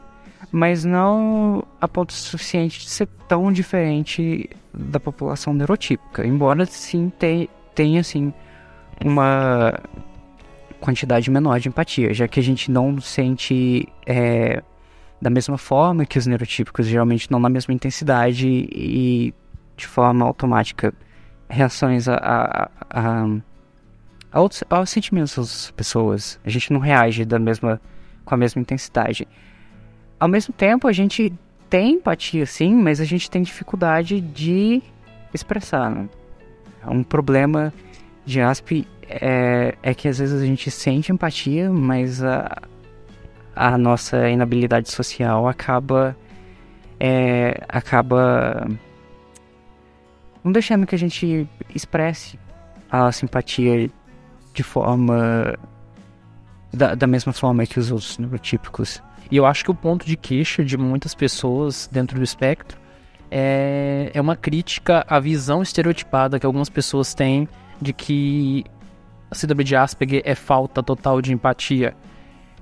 mas 0.51 0.85
não 0.85 1.63
a 1.79 1.87
ponto 1.87 2.13
suficiente 2.13 2.79
de 2.79 2.89
ser 2.89 3.07
tão 3.27 3.51
diferente 3.51 4.49
da 4.73 4.99
população 4.99 5.53
neurotípica. 5.53 6.25
Embora 6.25 6.65
sim 6.65 7.11
te, 7.17 7.49
tenha 7.75 8.01
assim 8.01 8.33
uma 9.03 9.73
quantidade 10.79 11.29
menor 11.29 11.59
de 11.59 11.67
empatia, 11.69 12.13
já 12.13 12.27
que 12.27 12.39
a 12.39 12.43
gente 12.43 12.71
não 12.71 12.99
sente 13.01 13.87
é, 14.05 14.63
da 15.21 15.29
mesma 15.29 15.57
forma 15.57 16.05
que 16.05 16.17
os 16.17 16.27
neurotípicos, 16.27 16.85
geralmente 16.87 17.31
não 17.31 17.39
na 17.39 17.49
mesma 17.49 17.73
intensidade 17.73 18.47
e 18.47 19.33
de 19.75 19.87
forma 19.87 20.25
automática 20.25 20.93
reações 21.49 22.07
a, 22.07 22.15
a, 22.15 22.69
a, 22.89 23.23
a 23.23 23.27
aos, 24.31 24.63
aos 24.69 24.89
sentimentos 24.89 25.35
das 25.35 25.71
pessoas. 25.71 26.39
A 26.45 26.49
gente 26.49 26.71
não 26.71 26.79
reage 26.79 27.25
da 27.25 27.39
mesma 27.39 27.81
com 28.25 28.35
a 28.35 28.37
mesma 28.37 28.61
intensidade 28.61 29.27
ao 30.19 30.27
mesmo 30.27 30.53
tempo, 30.53 30.87
a 30.87 30.91
gente 30.91 31.31
tem 31.69 31.95
empatia, 31.95 32.45
sim, 32.45 32.73
mas 32.75 32.99
a 32.99 33.05
gente 33.05 33.29
tem 33.29 33.41
dificuldade 33.41 34.19
de 34.21 34.81
expressar. 35.33 35.89
Né? 35.91 36.09
Um 36.85 37.03
problema 37.03 37.73
de 38.25 38.41
ASP 38.41 38.87
é, 39.09 39.75
é 39.81 39.93
que 39.93 40.07
às 40.07 40.19
vezes 40.19 40.41
a 40.41 40.45
gente 40.45 40.71
sente 40.71 41.11
empatia, 41.11 41.69
mas 41.69 42.23
a, 42.23 42.61
a 43.55 43.77
nossa 43.77 44.29
inabilidade 44.29 44.91
social 44.91 45.47
acaba 45.47 46.15
é, 46.99 47.63
acaba 47.69 48.67
não 50.43 50.51
deixando 50.51 50.87
que 50.87 50.95
a 50.95 50.97
gente 50.97 51.47
expresse 51.73 52.39
a 52.89 53.11
simpatia 53.11 53.89
de 54.53 54.63
forma 54.63 55.57
da, 56.73 56.95
da 56.95 57.05
mesma 57.05 57.33
forma 57.33 57.65
que 57.65 57.79
os 57.79 57.91
outros 57.91 58.17
neurotípicos 58.17 59.01
e 59.31 59.37
eu 59.37 59.45
acho 59.45 59.63
que 59.63 59.71
o 59.71 59.75
ponto 59.75 60.05
de 60.05 60.15
queixa 60.15 60.63
de 60.63 60.77
muitas 60.77 61.13
pessoas 61.13 61.89
dentro 61.91 62.17
do 62.17 62.23
espectro 62.23 62.79
é, 63.29 64.11
é 64.13 64.21
uma 64.21 64.35
crítica 64.35 65.05
à 65.07 65.19
visão 65.19 65.61
estereotipada 65.61 66.39
que 66.39 66.45
algumas 66.45 66.69
pessoas 66.69 67.13
têm 67.13 67.47
de 67.81 67.93
que 67.93 68.63
a 69.29 69.35
síndrome 69.35 69.63
de 69.63 69.75
Asperger 69.75 70.21
é 70.25 70.35
falta 70.35 70.81
total 70.81 71.21
de 71.21 71.33
empatia. 71.33 71.93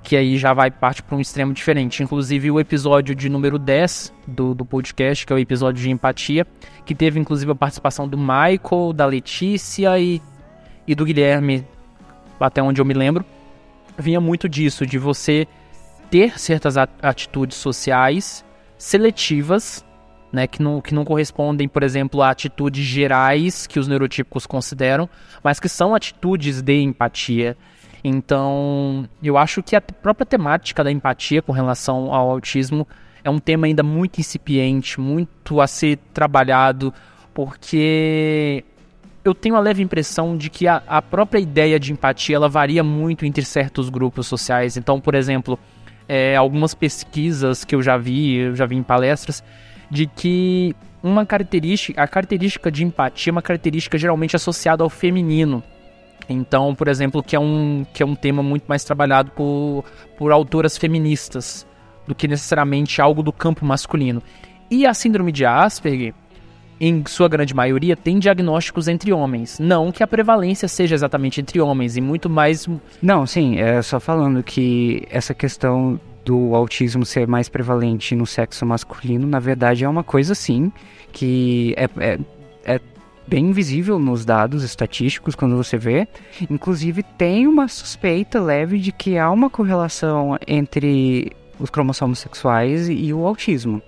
Que 0.02 0.16
aí 0.16 0.38
já 0.38 0.54
vai 0.54 0.70
parte 0.70 1.02
para 1.02 1.16
um 1.16 1.20
extremo 1.20 1.54
diferente. 1.54 2.04
Inclusive 2.04 2.52
o 2.52 2.60
episódio 2.60 3.16
de 3.16 3.28
número 3.28 3.58
10 3.58 4.14
do, 4.28 4.54
do 4.54 4.64
podcast, 4.64 5.26
que 5.26 5.34
é 5.34 5.36
o 5.36 5.40
episódio 5.40 5.82
de 5.82 5.90
empatia, 5.90 6.46
que 6.86 6.94
teve 6.94 7.20
inclusive 7.20 7.52
a 7.52 7.56
participação 7.56 8.08
do 8.08 8.18
Michael, 8.18 8.94
da 8.94 9.06
Letícia 9.06 9.98
e, 10.00 10.22
e 10.88 10.94
do 10.94 11.06
Guilherme, 11.06 11.66
até 12.40 12.62
onde 12.62 12.82
eu 12.82 12.86
me 12.86 12.94
lembro, 12.94 13.26
vinha 13.98 14.22
muito 14.22 14.48
disso, 14.48 14.86
de 14.86 15.00
você 15.00 15.48
ter 16.10 16.40
certas 16.40 16.76
atitudes 16.78 17.58
sociais 17.58 18.46
seletivas, 18.78 19.86
né, 20.32 20.48
que, 20.48 20.62
não, 20.62 20.82
que 20.82 20.94
não 20.94 21.06
correspondem, 21.06 21.68
por 21.68 21.84
exemplo, 21.84 22.22
a 22.22 22.30
atitudes 22.30 22.84
gerais 22.84 23.66
que 23.66 23.80
os 23.80 23.88
neurotípicos 23.88 24.46
consideram, 24.46 25.10
mas 25.44 25.60
que 25.60 25.70
são 25.70 25.96
atitudes 25.96 26.62
de 26.62 26.82
empatia. 26.82 27.56
Então, 28.04 29.08
eu 29.24 29.38
acho 29.38 29.64
que 29.64 29.76
a 29.76 29.82
própria 29.82 30.26
temática 30.26 30.84
da 30.84 30.92
empatia 30.92 31.42
com 31.42 31.52
relação 31.52 32.14
ao 32.14 32.30
autismo 32.30 32.88
é 33.24 33.30
um 33.30 33.40
tema 33.40 33.66
ainda 33.66 33.82
muito 33.82 34.20
incipiente, 34.20 35.00
muito 35.00 35.60
a 35.60 35.66
ser 35.66 35.98
trabalhado, 36.14 36.94
porque 37.34 38.64
eu 39.24 39.34
tenho 39.34 39.56
a 39.56 39.60
leve 39.60 39.82
impressão 39.82 40.38
de 40.38 40.52
que 40.52 40.68
a, 40.68 40.84
a, 40.88 41.02
própria 41.02 41.40
ideia 41.40 41.80
de 41.80 41.92
empatia 41.92 42.36
ela 42.36 42.48
varia 42.48 42.84
muito 42.84 43.26
entre 43.26 43.44
certos 43.44 43.90
grupos 43.90 44.28
sociais. 44.28 44.78
Então, 44.78 45.02
por 45.02 45.16
exemplo, 45.16 45.58
é, 46.08 46.36
algumas 46.36 46.74
pesquisas 46.74 47.64
que 47.64 47.76
eu 47.76 47.82
já 47.82 47.98
vi, 47.98 48.36
eu 48.36 48.56
já 48.56 48.66
vi 48.66 48.76
em 48.76 48.84
palestras, 48.84 49.44
de 49.90 50.08
que 50.08 50.76
uma 51.04 51.26
característica, 51.26 52.02
a 52.02 52.08
característica 52.08 52.72
de 52.72 52.84
empatia 52.84 53.30
é 53.30 53.34
uma 53.34 53.42
característica 53.42 53.98
geralmente 53.98 54.36
associada 54.36 54.84
ao 54.84 54.90
feminino. 54.90 55.64
Então, 56.28 56.74
por 56.74 56.88
exemplo, 56.88 57.22
que 57.22 57.36
é 57.36 57.40
um, 57.40 57.86
que 57.94 58.02
é 58.02 58.06
um 58.06 58.16
tema 58.16 58.42
muito 58.42 58.66
mais 58.66 58.84
trabalhado 58.84 59.32
por, 59.32 59.86
por 60.18 60.32
autoras 60.32 60.78
feministas 60.78 61.66
do 62.08 62.16
que 62.16 62.28
necessariamente 62.28 63.02
algo 63.02 63.22
do 63.22 63.32
campo 63.32 63.66
masculino. 63.66 64.22
E 64.70 64.86
a 64.86 64.94
síndrome 64.94 65.32
de 65.32 65.46
Asperger, 65.46 66.14
em 66.80 67.04
sua 67.08 67.28
grande 67.28 67.54
maioria, 67.54 67.96
tem 67.96 68.20
diagnósticos 68.20 68.88
entre 68.88 69.14
homens. 69.14 69.60
Não 69.60 69.92
que 69.92 70.04
a 70.04 70.08
prevalência 70.08 70.68
seja 70.68 70.96
exatamente 70.96 71.40
entre 71.40 71.60
homens, 71.62 71.96
e 71.96 72.02
muito 72.02 72.30
mais. 72.30 72.68
Não, 73.02 73.26
sim, 73.26 73.58
é 73.60 73.82
só 73.82 74.00
falando 74.00 74.44
que 74.44 75.06
essa 75.10 75.34
questão 75.34 76.00
do 76.26 76.56
autismo 76.56 77.06
ser 77.06 77.28
mais 77.28 77.48
prevalente 77.48 78.16
no 78.16 78.26
sexo 78.26 78.66
masculino, 78.66 79.28
na 79.28 79.40
verdade 79.40 79.84
é 79.84 79.90
uma 79.90 80.04
coisa 80.04 80.34
sim, 80.34 80.72
que 81.12 81.76
é, 81.78 81.88
é, 82.00 82.20
é 82.66 82.80
bem 83.28 83.52
visível 83.52 84.00
nos 84.00 84.26
dados 84.26 84.64
estatísticos 84.64 85.36
quando 85.36 85.56
você 85.56 85.78
vê. 85.78 86.08
Inclusive 86.50 87.04
tem 87.04 87.48
uma 87.48 87.68
suspeita 87.68 88.40
leve 88.42 88.80
de 88.80 88.92
que 88.92 89.18
há 89.18 89.30
uma 89.30 89.50
correlação 89.50 90.38
entre 90.48 91.32
os 91.60 91.70
cromossomos 91.70 92.20
sexuais 92.20 92.90
e 92.90 93.14
o 93.14 93.26
autismo. 93.26 93.82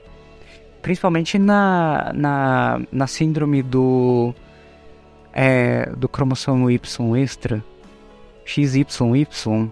Principalmente 0.87 1.37
na, 1.37 2.13
na, 2.15 2.81
na 2.89 3.07
síndrome 3.07 3.61
do, 3.61 4.33
é, 5.33 5.89
do 5.97 6.07
cromossomo 6.07 6.71
Y 6.71 7.17
extra, 7.17 7.61
XYY, 8.45 9.69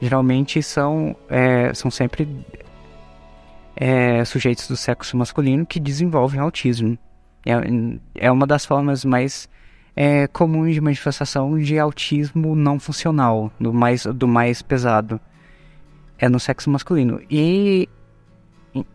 geralmente 0.00 0.62
são, 0.62 1.16
é, 1.28 1.74
são 1.74 1.90
sempre 1.90 2.28
é, 3.74 4.24
sujeitos 4.24 4.68
do 4.68 4.76
sexo 4.76 5.16
masculino 5.16 5.66
que 5.66 5.80
desenvolvem 5.80 6.38
autismo. 6.38 6.96
É, 7.44 8.26
é 8.26 8.30
uma 8.30 8.46
das 8.46 8.64
formas 8.64 9.04
mais 9.04 9.48
é, 9.96 10.28
comuns 10.28 10.74
de 10.74 10.80
manifestação 10.80 11.58
de 11.58 11.76
autismo 11.76 12.54
não 12.54 12.78
funcional, 12.78 13.50
do 13.58 13.74
mais, 13.74 14.06
do 14.06 14.28
mais 14.28 14.62
pesado 14.62 15.20
é 16.20 16.28
no 16.28 16.38
sexo 16.38 16.70
masculino. 16.70 17.20
E 17.28 17.88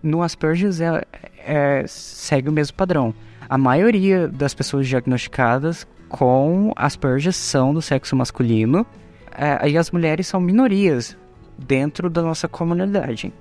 no 0.01 0.22
Asperger's 0.22 0.81
é, 0.81 1.03
é, 1.46 1.84
segue 1.88 2.50
o 2.50 2.51
mesmo 2.51 2.75
padrão. 2.75 3.13
A 3.50 3.57
maioria 3.57 4.27
das 4.27 4.53
pessoas 4.53 4.88
diagnosticadas 4.88 5.88
com 6.10 6.72
Asperger's 6.75 7.36
são 7.36 7.74
do 7.74 7.81
sexo 7.81 8.15
masculino 8.15 8.86
é, 9.31 9.69
e 9.69 9.77
as 9.77 9.91
mulheres 9.91 10.27
são 10.27 10.39
minorias 10.39 11.17
dentro 11.57 12.10
da 12.10 12.22
nossa 12.22 12.48
comunidade. 12.48 13.34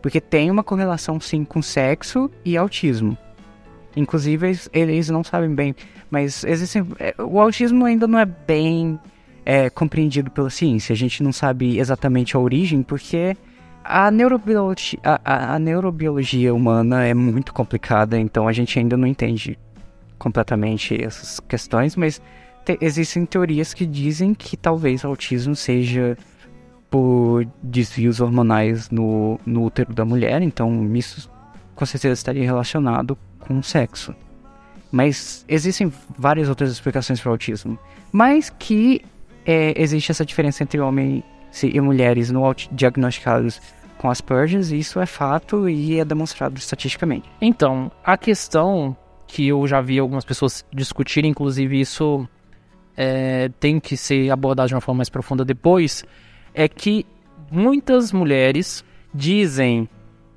Porque 0.00 0.20
tem 0.20 0.50
uma 0.50 0.64
correlação 0.64 1.20
sim 1.20 1.44
com 1.44 1.62
sexo 1.62 2.30
e 2.44 2.56
autismo. 2.56 3.16
Inclusive, 3.94 4.46
eles, 4.46 4.70
eles 4.72 5.10
não 5.10 5.22
sabem 5.22 5.54
bem, 5.54 5.76
mas 6.10 6.44
existem. 6.44 6.86
É, 6.98 7.14
o 7.22 7.38
autismo 7.38 7.84
ainda 7.84 8.06
não 8.08 8.18
é 8.18 8.24
bem 8.24 8.98
é 9.44 9.68
compreendido 9.68 10.30
pela 10.30 10.50
ciência. 10.50 10.92
A 10.92 10.96
gente 10.96 11.22
não 11.22 11.32
sabe 11.32 11.78
exatamente 11.78 12.36
a 12.36 12.40
origem, 12.40 12.82
porque 12.82 13.36
a 13.84 14.10
neurobiologia, 14.10 14.98
a, 15.02 15.20
a, 15.24 15.54
a 15.54 15.58
neurobiologia 15.58 16.54
humana 16.54 17.04
é 17.04 17.14
muito 17.14 17.52
complicada, 17.52 18.18
então 18.18 18.46
a 18.46 18.52
gente 18.52 18.78
ainda 18.78 18.96
não 18.96 19.06
entende 19.06 19.58
completamente 20.18 21.02
essas 21.02 21.40
questões, 21.40 21.96
mas 21.96 22.22
te, 22.64 22.78
existem 22.80 23.26
teorias 23.26 23.74
que 23.74 23.84
dizem 23.84 24.34
que 24.34 24.56
talvez 24.56 25.02
o 25.04 25.08
autismo 25.08 25.56
seja 25.56 26.16
por 26.88 27.46
desvios 27.62 28.20
hormonais 28.20 28.90
no, 28.90 29.40
no 29.44 29.64
útero 29.64 29.92
da 29.92 30.04
mulher, 30.04 30.42
então 30.42 30.94
isso 30.94 31.30
com 31.74 31.86
certeza 31.86 32.14
estaria 32.14 32.44
relacionado 32.44 33.18
com 33.40 33.58
o 33.58 33.62
sexo. 33.62 34.14
Mas 34.90 35.44
existem 35.48 35.90
várias 36.18 36.48
outras 36.48 36.70
explicações 36.70 37.18
para 37.20 37.30
o 37.30 37.32
autismo, 37.32 37.78
mas 38.12 38.50
que 38.50 39.02
é, 39.44 39.74
existe 39.80 40.10
essa 40.10 40.24
diferença 40.24 40.62
entre 40.62 40.78
homens 40.78 41.24
e 41.62 41.80
mulheres 41.80 42.30
no 42.30 42.42
diagnosticados 42.72 43.60
com 43.98 44.10
Asperger's, 44.10 44.72
isso 44.72 44.98
é 44.98 45.06
fato 45.06 45.68
e 45.68 45.98
é 45.98 46.04
demonstrado 46.04 46.58
estatisticamente. 46.58 47.28
Então, 47.40 47.90
a 48.04 48.16
questão 48.16 48.96
que 49.26 49.48
eu 49.48 49.66
já 49.66 49.80
vi 49.80 49.98
algumas 49.98 50.24
pessoas 50.24 50.64
discutirem, 50.72 51.30
inclusive 51.30 51.80
isso 51.80 52.28
é, 52.96 53.50
tem 53.60 53.78
que 53.78 53.96
ser 53.96 54.30
abordado 54.30 54.68
de 54.68 54.74
uma 54.74 54.80
forma 54.80 54.98
mais 54.98 55.08
profunda 55.08 55.44
depois, 55.44 56.04
é 56.52 56.68
que 56.68 57.06
muitas 57.50 58.12
mulheres 58.12 58.84
dizem 59.14 59.88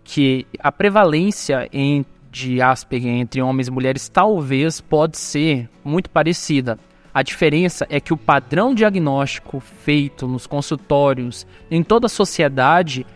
que 0.03 0.45
a 0.59 0.71
prevalência 0.71 1.67
em, 1.73 2.05
de 2.31 2.61
Asperger 2.61 3.15
entre 3.15 3.41
homens 3.41 3.67
e 3.67 3.71
mulheres 3.71 4.07
talvez 4.07 4.79
pode 4.79 5.17
ser 5.17 5.67
muito 5.83 6.09
parecida. 6.09 6.77
A 7.15 7.23
diferença 7.23 7.87
é 7.89 7.97
que 8.01 8.13
o 8.13 8.17
padrão 8.17 8.75
diagnóstico 8.75 9.61
feito 9.61 10.27
nos 10.27 10.45
consultórios 10.45 11.47
em 11.71 11.81
toda 11.81 12.07
a 12.07 12.09
sociedade, 12.09 13.07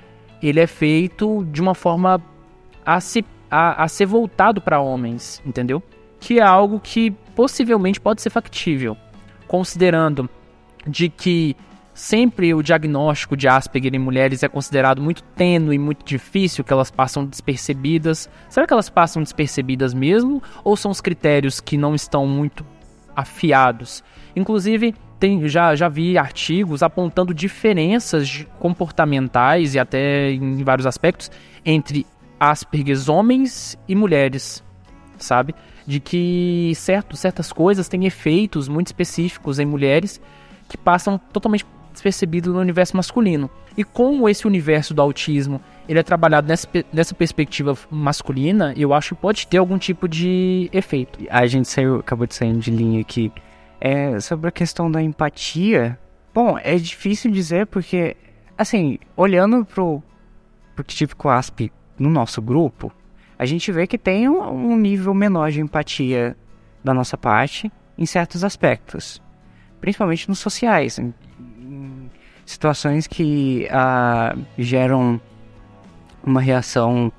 ele 0.41 0.61
é 0.61 0.67
feito 0.67 1.45
de 1.51 1.61
uma 1.61 1.75
forma 1.75 2.23
a, 2.85 3.01
se, 3.01 3.25
a, 3.51 3.83
a 3.83 3.89
ser 3.89 4.05
voltado 4.05 4.61
para 4.61 4.79
homens, 4.79 5.41
entendeu? 5.45 5.83
Que 6.17 6.39
é 6.39 6.41
algo 6.41 6.79
que 6.79 7.11
possivelmente 7.35 7.99
pode 7.99 8.21
ser 8.21 8.29
factível, 8.29 8.95
considerando 9.49 10.29
de 10.87 11.09
que 11.09 11.53
sempre 11.93 12.53
o 12.53 12.63
diagnóstico 12.63 13.35
de 13.35 13.49
Asperger 13.49 13.93
em 13.93 13.99
mulheres 13.99 14.43
é 14.43 14.47
considerado 14.47 15.01
muito 15.01 15.21
tênue 15.35 15.75
e 15.75 15.77
muito 15.77 16.05
difícil, 16.05 16.63
que 16.63 16.71
elas 16.71 16.89
passam 16.89 17.25
despercebidas. 17.25 18.29
Será 18.47 18.65
que 18.65 18.71
elas 18.71 18.89
passam 18.89 19.21
despercebidas 19.21 19.93
mesmo? 19.93 20.41
Ou 20.63 20.77
são 20.77 20.89
os 20.89 21.01
critérios 21.01 21.59
que 21.59 21.75
não 21.75 21.93
estão 21.93 22.25
muito 22.25 22.65
afiados. 23.19 24.03
Inclusive, 24.35 24.95
tem, 25.19 25.47
já, 25.47 25.75
já 25.75 25.89
vi 25.89 26.17
artigos 26.17 26.81
apontando 26.81 27.33
diferenças 27.33 28.45
comportamentais 28.59 29.75
e 29.75 29.79
até 29.79 30.31
em 30.31 30.63
vários 30.63 30.87
aspectos 30.87 31.29
entre 31.65 32.05
Asperger 32.39 32.97
homens 33.11 33.77
e 33.85 33.93
mulheres, 33.93 34.63
sabe? 35.17 35.53
De 35.85 35.99
que 35.99 36.71
certo, 36.73 37.17
certas 37.17 37.51
coisas 37.51 37.89
têm 37.89 38.05
efeitos 38.05 38.69
muito 38.69 38.87
específicos 38.87 39.59
em 39.59 39.65
mulheres 39.65 40.21
que 40.69 40.77
passam 40.77 41.17
totalmente 41.17 41.65
despercebidos 41.91 42.53
no 42.53 42.59
universo 42.61 42.95
masculino. 42.95 43.49
E 43.75 43.83
como 43.83 44.29
esse 44.29 44.47
universo 44.47 44.93
do 44.93 45.01
autismo 45.01 45.59
ele 45.89 45.97
é 45.97 46.03
trabalhado 46.03 46.47
nessa, 46.47 46.67
nessa 46.93 47.15
perspectiva 47.15 47.75
masculina, 47.89 48.75
eu 48.77 48.93
acho 48.93 49.15
que 49.15 49.21
pode 49.21 49.47
ter 49.47 49.57
algum 49.57 49.79
tipo 49.79 50.07
de 50.07 50.69
efeito. 50.71 51.19
A 51.31 51.47
gente 51.47 51.67
saiu, 51.67 51.95
acabou 51.95 52.27
de 52.27 52.35
sair 52.35 52.55
de 52.55 52.69
linha 52.69 53.01
aqui. 53.01 53.31
É, 53.81 54.19
sobre 54.19 54.49
a 54.49 54.51
questão 54.51 54.91
da 54.91 55.01
empatia, 55.01 55.97
bom, 56.31 56.59
é 56.61 56.75
difícil 56.75 57.31
dizer 57.31 57.65
porque, 57.65 58.15
assim, 58.55 58.99
olhando 59.17 59.65
pro, 59.65 60.03
pro 60.75 60.83
típico 60.83 61.27
ASP 61.27 61.71
no 61.97 62.11
nosso 62.11 62.39
grupo, 62.39 62.93
a 63.39 63.45
gente 63.47 63.71
vê 63.71 63.87
que 63.87 63.97
tem 63.97 64.29
um, 64.29 64.43
um 64.47 64.77
nível 64.77 65.15
menor 65.15 65.49
de 65.49 65.59
empatia 65.59 66.37
da 66.83 66.93
nossa 66.93 67.17
parte 67.17 67.71
em 67.97 68.05
certos 68.05 68.43
aspectos, 68.43 69.19
principalmente 69.81 70.29
nos 70.29 70.37
sociais, 70.37 70.99
em, 70.99 71.11
em 71.59 72.11
situações 72.45 73.07
que 73.07 73.67
uh, 73.71 74.39
geram 74.55 75.19
uma 76.23 76.41
reação 76.41 77.11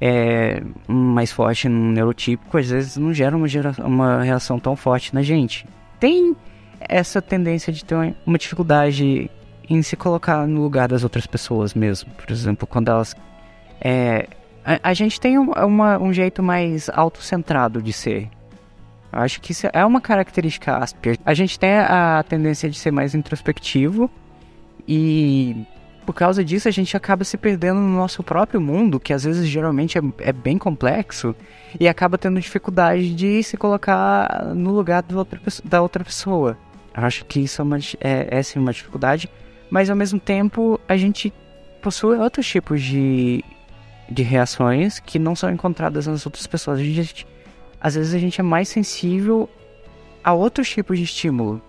é, 0.00 0.62
mais 0.88 1.30
forte 1.30 1.68
no 1.68 1.92
neurotípico, 1.92 2.58
às 2.58 2.68
vezes 2.68 2.96
não 2.96 3.12
gera 3.12 3.36
uma, 3.36 3.46
gera 3.46 3.72
uma 3.78 4.22
reação 4.22 4.58
tão 4.58 4.74
forte 4.74 5.14
na 5.14 5.22
gente. 5.22 5.66
Tem 6.00 6.34
essa 6.80 7.22
tendência 7.22 7.72
de 7.72 7.84
ter 7.84 8.14
uma 8.26 8.36
dificuldade 8.38 9.30
em 9.68 9.82
se 9.82 9.96
colocar 9.96 10.46
no 10.46 10.60
lugar 10.60 10.88
das 10.88 11.02
outras 11.02 11.26
pessoas 11.26 11.74
mesmo. 11.74 12.10
Por 12.12 12.30
exemplo, 12.30 12.66
quando 12.66 12.88
elas. 12.88 13.14
É, 13.80 14.26
a, 14.64 14.90
a, 14.90 14.94
gente 14.94 15.20
tem 15.20 15.38
uma, 15.38 15.98
um 15.98 16.12
jeito 16.12 16.42
mais 16.42 16.90
autocentrado 16.90 17.80
de 17.80 17.92
ser. 17.92 18.28
Eu 19.12 19.20
acho 19.20 19.40
que 19.40 19.52
isso 19.52 19.68
é 19.72 19.84
uma 19.84 20.00
característica 20.00 20.76
Asper. 20.76 21.18
A 21.24 21.34
gente 21.34 21.58
tem 21.58 21.78
a 21.78 22.24
tendência 22.28 22.68
de 22.68 22.78
ser 22.78 22.90
mais 22.90 23.14
introspectivo 23.14 24.10
e 24.88 25.64
por 26.04 26.14
causa 26.14 26.44
disso, 26.44 26.68
a 26.68 26.70
gente 26.70 26.96
acaba 26.96 27.24
se 27.24 27.36
perdendo 27.36 27.80
no 27.80 27.96
nosso 27.96 28.22
próprio 28.22 28.60
mundo, 28.60 28.98
que 28.98 29.12
às 29.12 29.24
vezes 29.24 29.46
geralmente 29.46 29.98
é, 29.98 30.02
é 30.18 30.32
bem 30.32 30.58
complexo, 30.58 31.34
e 31.78 31.88
acaba 31.88 32.18
tendo 32.18 32.40
dificuldade 32.40 33.14
de 33.14 33.42
se 33.42 33.56
colocar 33.56 34.52
no 34.54 34.72
lugar 34.72 35.02
da 35.64 35.80
outra 35.80 36.04
pessoa. 36.04 36.58
Acho 36.92 37.24
que 37.24 37.40
isso 37.40 37.62
é, 37.62 37.64
uma, 37.64 37.78
é, 38.00 38.38
é 38.38 38.42
sim 38.42 38.58
uma 38.58 38.72
dificuldade, 38.72 39.30
mas 39.70 39.88
ao 39.88 39.96
mesmo 39.96 40.20
tempo 40.20 40.78
a 40.88 40.96
gente 40.96 41.32
possui 41.80 42.18
outros 42.18 42.46
tipos 42.46 42.82
de, 42.82 43.42
de 44.10 44.22
reações 44.22 45.00
que 45.00 45.18
não 45.18 45.34
são 45.34 45.50
encontradas 45.50 46.06
nas 46.06 46.26
outras 46.26 46.46
pessoas. 46.46 46.78
A 46.78 46.82
gente, 46.82 47.26
às 47.80 47.94
vezes 47.94 48.12
a 48.12 48.18
gente 48.18 48.40
é 48.40 48.44
mais 48.44 48.68
sensível 48.68 49.48
a 50.22 50.32
outros 50.32 50.68
tipos 50.68 50.98
de 50.98 51.04
estímulo 51.04 51.62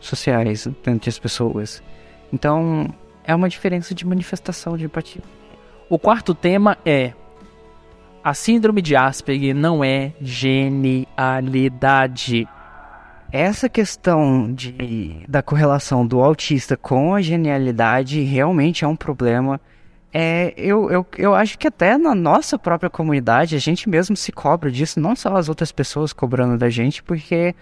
sociais 0.00 0.68
entre 0.86 1.08
as 1.08 1.18
pessoas. 1.18 1.82
Então, 2.32 2.92
é 3.24 3.34
uma 3.34 3.48
diferença 3.48 3.94
de 3.94 4.06
manifestação 4.06 4.76
de 4.76 4.84
empatia. 4.84 5.22
O 5.88 5.98
quarto 5.98 6.34
tema 6.34 6.76
é 6.84 7.14
a 8.24 8.34
síndrome 8.34 8.80
de 8.80 8.94
Asperger 8.94 9.52
não 9.54 9.82
é 9.82 10.12
genialidade. 10.20 12.46
Essa 13.32 13.68
questão 13.68 14.52
de, 14.52 15.24
da 15.28 15.42
correlação 15.42 16.06
do 16.06 16.20
autista 16.20 16.76
com 16.76 17.12
a 17.14 17.20
genialidade 17.20 18.20
realmente 18.20 18.84
é 18.84 18.88
um 18.88 18.94
problema. 18.94 19.60
É, 20.12 20.54
eu, 20.56 20.88
eu, 20.90 21.04
eu 21.16 21.34
acho 21.34 21.58
que 21.58 21.66
até 21.66 21.98
na 21.98 22.14
nossa 22.14 22.56
própria 22.58 22.90
comunidade 22.90 23.56
a 23.56 23.58
gente 23.58 23.88
mesmo 23.88 24.14
se 24.14 24.30
cobra 24.30 24.70
disso, 24.70 25.00
não 25.00 25.16
só 25.16 25.34
as 25.36 25.48
outras 25.48 25.72
pessoas 25.72 26.12
cobrando 26.12 26.58
da 26.58 26.68
gente, 26.68 27.02
porque 27.02 27.54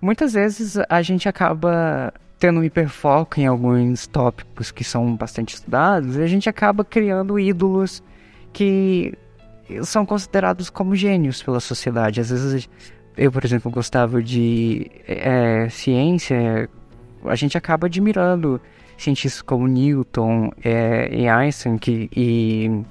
muitas 0.00 0.32
vezes 0.34 0.76
a 0.88 1.00
gente 1.00 1.28
acaba 1.28 2.12
tendo 2.42 2.58
um 2.58 2.64
hiperfoco 2.64 3.38
em 3.38 3.46
alguns 3.46 4.08
tópicos 4.08 4.72
que 4.72 4.82
são 4.82 5.14
bastante 5.14 5.54
estudados 5.54 6.16
a 6.16 6.26
gente 6.26 6.48
acaba 6.48 6.84
criando 6.84 7.38
ídolos 7.38 8.02
que 8.52 9.16
são 9.84 10.04
considerados 10.04 10.68
como 10.68 10.94
gênios 10.96 11.40
pela 11.40 11.60
sociedade. 11.60 12.20
Às 12.20 12.30
vezes, 12.30 12.68
eu, 13.16 13.30
por 13.30 13.44
exemplo, 13.44 13.70
gostava 13.70 14.20
de 14.20 14.90
é, 15.06 15.68
ciência, 15.70 16.68
a 17.24 17.36
gente 17.36 17.56
acaba 17.56 17.86
admirando 17.86 18.60
cientistas 18.98 19.40
como 19.40 19.68
Newton 19.68 20.50
é, 20.64 21.08
e 21.14 21.28
Einstein 21.28 21.78
que, 21.78 22.10
e 22.14 22.82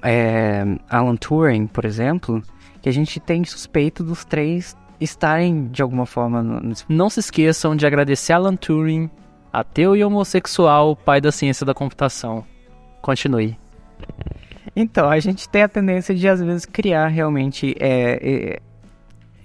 é, 0.00 0.64
Alan 0.88 1.16
Turing, 1.16 1.66
por 1.66 1.84
exemplo, 1.84 2.40
que 2.80 2.88
a 2.88 2.92
gente 2.92 3.18
tem 3.18 3.44
suspeito 3.44 4.04
dos 4.04 4.24
três 4.24 4.76
estarem 5.00 5.68
de 5.68 5.82
alguma 5.82 6.06
forma. 6.06 6.42
Não 6.88 7.10
se 7.10 7.20
esqueçam 7.20 7.76
de 7.76 7.86
agradecer 7.86 8.32
Alan 8.32 8.56
Turing, 8.56 9.10
ateu 9.52 9.96
e 9.96 10.04
homossexual, 10.04 10.96
pai 10.96 11.20
da 11.20 11.32
ciência 11.32 11.64
da 11.64 11.74
computação. 11.74 12.44
Continue. 13.02 13.58
Então, 14.74 15.08
a 15.08 15.18
gente 15.18 15.48
tem 15.48 15.62
a 15.62 15.68
tendência 15.68 16.14
de, 16.14 16.28
às 16.28 16.40
vezes, 16.40 16.66
criar 16.66 17.08
realmente. 17.08 17.74
É, 17.80 18.20
é, 18.22 18.60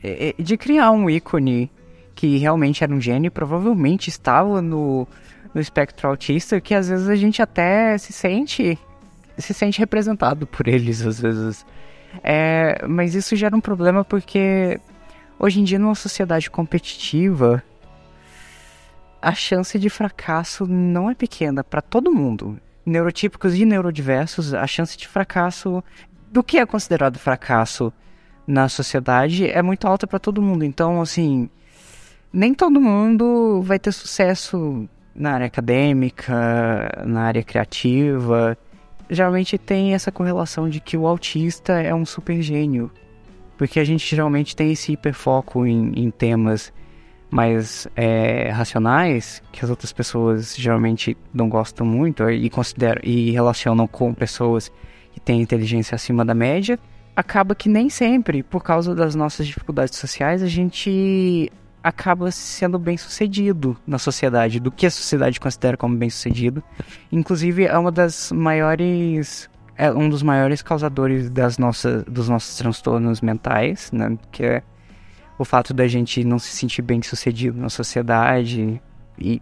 é, 0.03 0.35
é 0.37 0.41
de 0.41 0.57
criar 0.57 0.91
um 0.91 1.09
ícone 1.09 1.71
que 2.13 2.37
realmente 2.37 2.83
era 2.83 2.93
um 2.93 2.99
gênio, 2.99 3.31
provavelmente 3.31 4.09
estava 4.09 4.61
no, 4.61 5.07
no 5.53 5.61
espectro 5.61 6.09
autista, 6.09 6.59
que 6.59 6.75
às 6.75 6.89
vezes 6.89 7.07
a 7.07 7.15
gente 7.15 7.41
até 7.41 7.97
se 7.97 8.11
sente. 8.11 8.77
se 9.37 9.53
sente 9.53 9.79
representado 9.79 10.45
por 10.45 10.67
eles, 10.67 11.05
às 11.05 11.19
vezes. 11.19 11.65
É, 12.23 12.85
mas 12.87 13.15
isso 13.15 13.35
gera 13.35 13.55
um 13.55 13.61
problema 13.61 14.03
porque 14.03 14.79
hoje 15.41 15.59
em 15.59 15.63
dia, 15.63 15.79
numa 15.79 15.95
sociedade 15.95 16.49
competitiva, 16.49 17.63
a 19.21 19.33
chance 19.33 19.79
de 19.79 19.89
fracasso 19.89 20.67
não 20.67 21.09
é 21.09 21.15
pequena 21.15 21.63
para 21.63 21.81
todo 21.81 22.13
mundo 22.13 22.59
neurotípicos 22.85 23.55
e 23.55 23.65
neurodiversos, 23.65 24.53
a 24.53 24.65
chance 24.67 24.97
de 24.97 25.07
fracasso, 25.07 25.83
do 26.31 26.43
que 26.43 26.57
é 26.57 26.65
considerado 26.65 27.19
fracasso 27.19 27.93
na 28.47 28.67
sociedade, 28.67 29.47
é 29.47 29.61
muito 29.61 29.87
alta 29.87 30.07
para 30.07 30.19
todo 30.19 30.41
mundo. 30.41 30.65
Então, 30.65 31.01
assim, 31.01 31.49
nem 32.33 32.53
todo 32.53 32.81
mundo 32.81 33.61
vai 33.61 33.77
ter 33.79 33.91
sucesso 33.91 34.87
na 35.13 35.33
área 35.33 35.47
acadêmica, 35.47 37.03
na 37.05 37.23
área 37.23 37.43
criativa. 37.43 38.57
Geralmente 39.09 39.57
tem 39.57 39.93
essa 39.93 40.11
correlação 40.11 40.69
de 40.69 40.79
que 40.79 40.97
o 40.97 41.05
autista 41.05 41.73
é 41.73 41.93
um 41.93 42.05
super 42.05 42.41
gênio, 42.41 42.89
porque 43.61 43.79
a 43.79 43.83
gente 43.83 44.03
geralmente 44.09 44.55
tem 44.55 44.71
esse 44.71 44.93
hiperfoco 44.93 45.67
em, 45.67 45.91
em 45.95 46.09
temas 46.09 46.73
mais 47.29 47.87
é, 47.95 48.49
racionais, 48.49 49.43
que 49.51 49.63
as 49.63 49.69
outras 49.69 49.93
pessoas 49.93 50.55
geralmente 50.57 51.15
não 51.31 51.47
gostam 51.47 51.85
muito 51.85 52.27
e 52.27 52.49
consideram 52.49 52.99
e 53.03 53.29
relacionam 53.29 53.85
com 53.85 54.15
pessoas 54.15 54.71
que 55.13 55.19
têm 55.19 55.39
inteligência 55.39 55.93
acima 55.93 56.25
da 56.25 56.33
média, 56.33 56.79
acaba 57.15 57.53
que 57.53 57.69
nem 57.69 57.87
sempre, 57.87 58.41
por 58.41 58.63
causa 58.63 58.95
das 58.95 59.13
nossas 59.13 59.45
dificuldades 59.45 59.95
sociais, 59.95 60.41
a 60.41 60.47
gente 60.47 61.51
acaba 61.83 62.31
sendo 62.31 62.79
bem 62.79 62.97
sucedido 62.97 63.77
na 63.85 63.99
sociedade, 63.99 64.59
do 64.59 64.71
que 64.71 64.87
a 64.87 64.91
sociedade 64.91 65.39
considera 65.39 65.77
como 65.77 65.95
bem 65.95 66.09
sucedido. 66.09 66.63
Inclusive 67.11 67.65
é 67.65 67.77
uma 67.77 67.91
das 67.91 68.31
maiores 68.31 69.50
é 69.81 69.91
um 69.91 70.07
dos 70.07 70.21
maiores 70.21 70.61
causadores 70.61 71.27
das 71.27 71.57
nossas, 71.57 72.03
dos 72.03 72.29
nossos 72.29 72.55
transtornos 72.55 73.19
mentais, 73.19 73.91
né? 73.91 74.15
Que 74.31 74.45
é 74.45 74.63
o 75.39 75.43
fato 75.43 75.73
da 75.73 75.87
gente 75.87 76.23
não 76.23 76.37
se 76.37 76.55
sentir 76.55 76.83
bem 76.83 77.01
sucedido 77.01 77.59
na 77.59 77.67
sociedade 77.67 78.79
e 79.17 79.41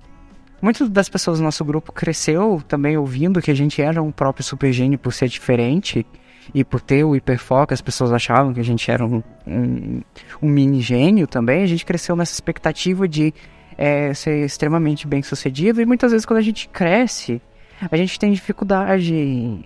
muitas 0.61 0.89
das 0.89 1.09
pessoas 1.09 1.39
do 1.39 1.43
nosso 1.43 1.65
grupo 1.65 1.91
cresceu 1.91 2.63
também 2.69 2.95
ouvindo 2.97 3.41
que 3.41 3.51
a 3.51 3.53
gente 3.53 3.81
era 3.81 4.01
um 4.01 4.13
próprio 4.13 4.41
super 4.41 4.71
gênio 4.71 4.97
por 4.97 5.11
ser 5.11 5.27
diferente 5.27 6.05
e 6.53 6.63
por 6.63 6.79
ter 6.79 7.03
o 7.03 7.17
hiperfoco, 7.17 7.73
as 7.73 7.81
pessoas 7.81 8.13
achavam 8.13 8.53
que 8.53 8.61
a 8.61 8.63
gente 8.63 8.89
era 8.89 9.05
um, 9.05 9.21
um, 9.45 10.01
um 10.41 10.47
mini 10.47 10.79
gênio 10.79 11.27
também, 11.27 11.63
a 11.63 11.67
gente 11.67 11.85
cresceu 11.85 12.15
nessa 12.15 12.31
expectativa 12.31 13.09
de 13.09 13.33
é, 13.77 14.13
ser 14.13 14.45
extremamente 14.45 15.05
bem 15.05 15.21
sucedido 15.21 15.81
e 15.81 15.85
muitas 15.85 16.13
vezes 16.13 16.25
quando 16.25 16.39
a 16.39 16.43
gente 16.43 16.69
cresce, 16.69 17.41
a 17.89 17.97
gente 17.97 18.19
tem 18.19 18.31
dificuldade 18.31 19.13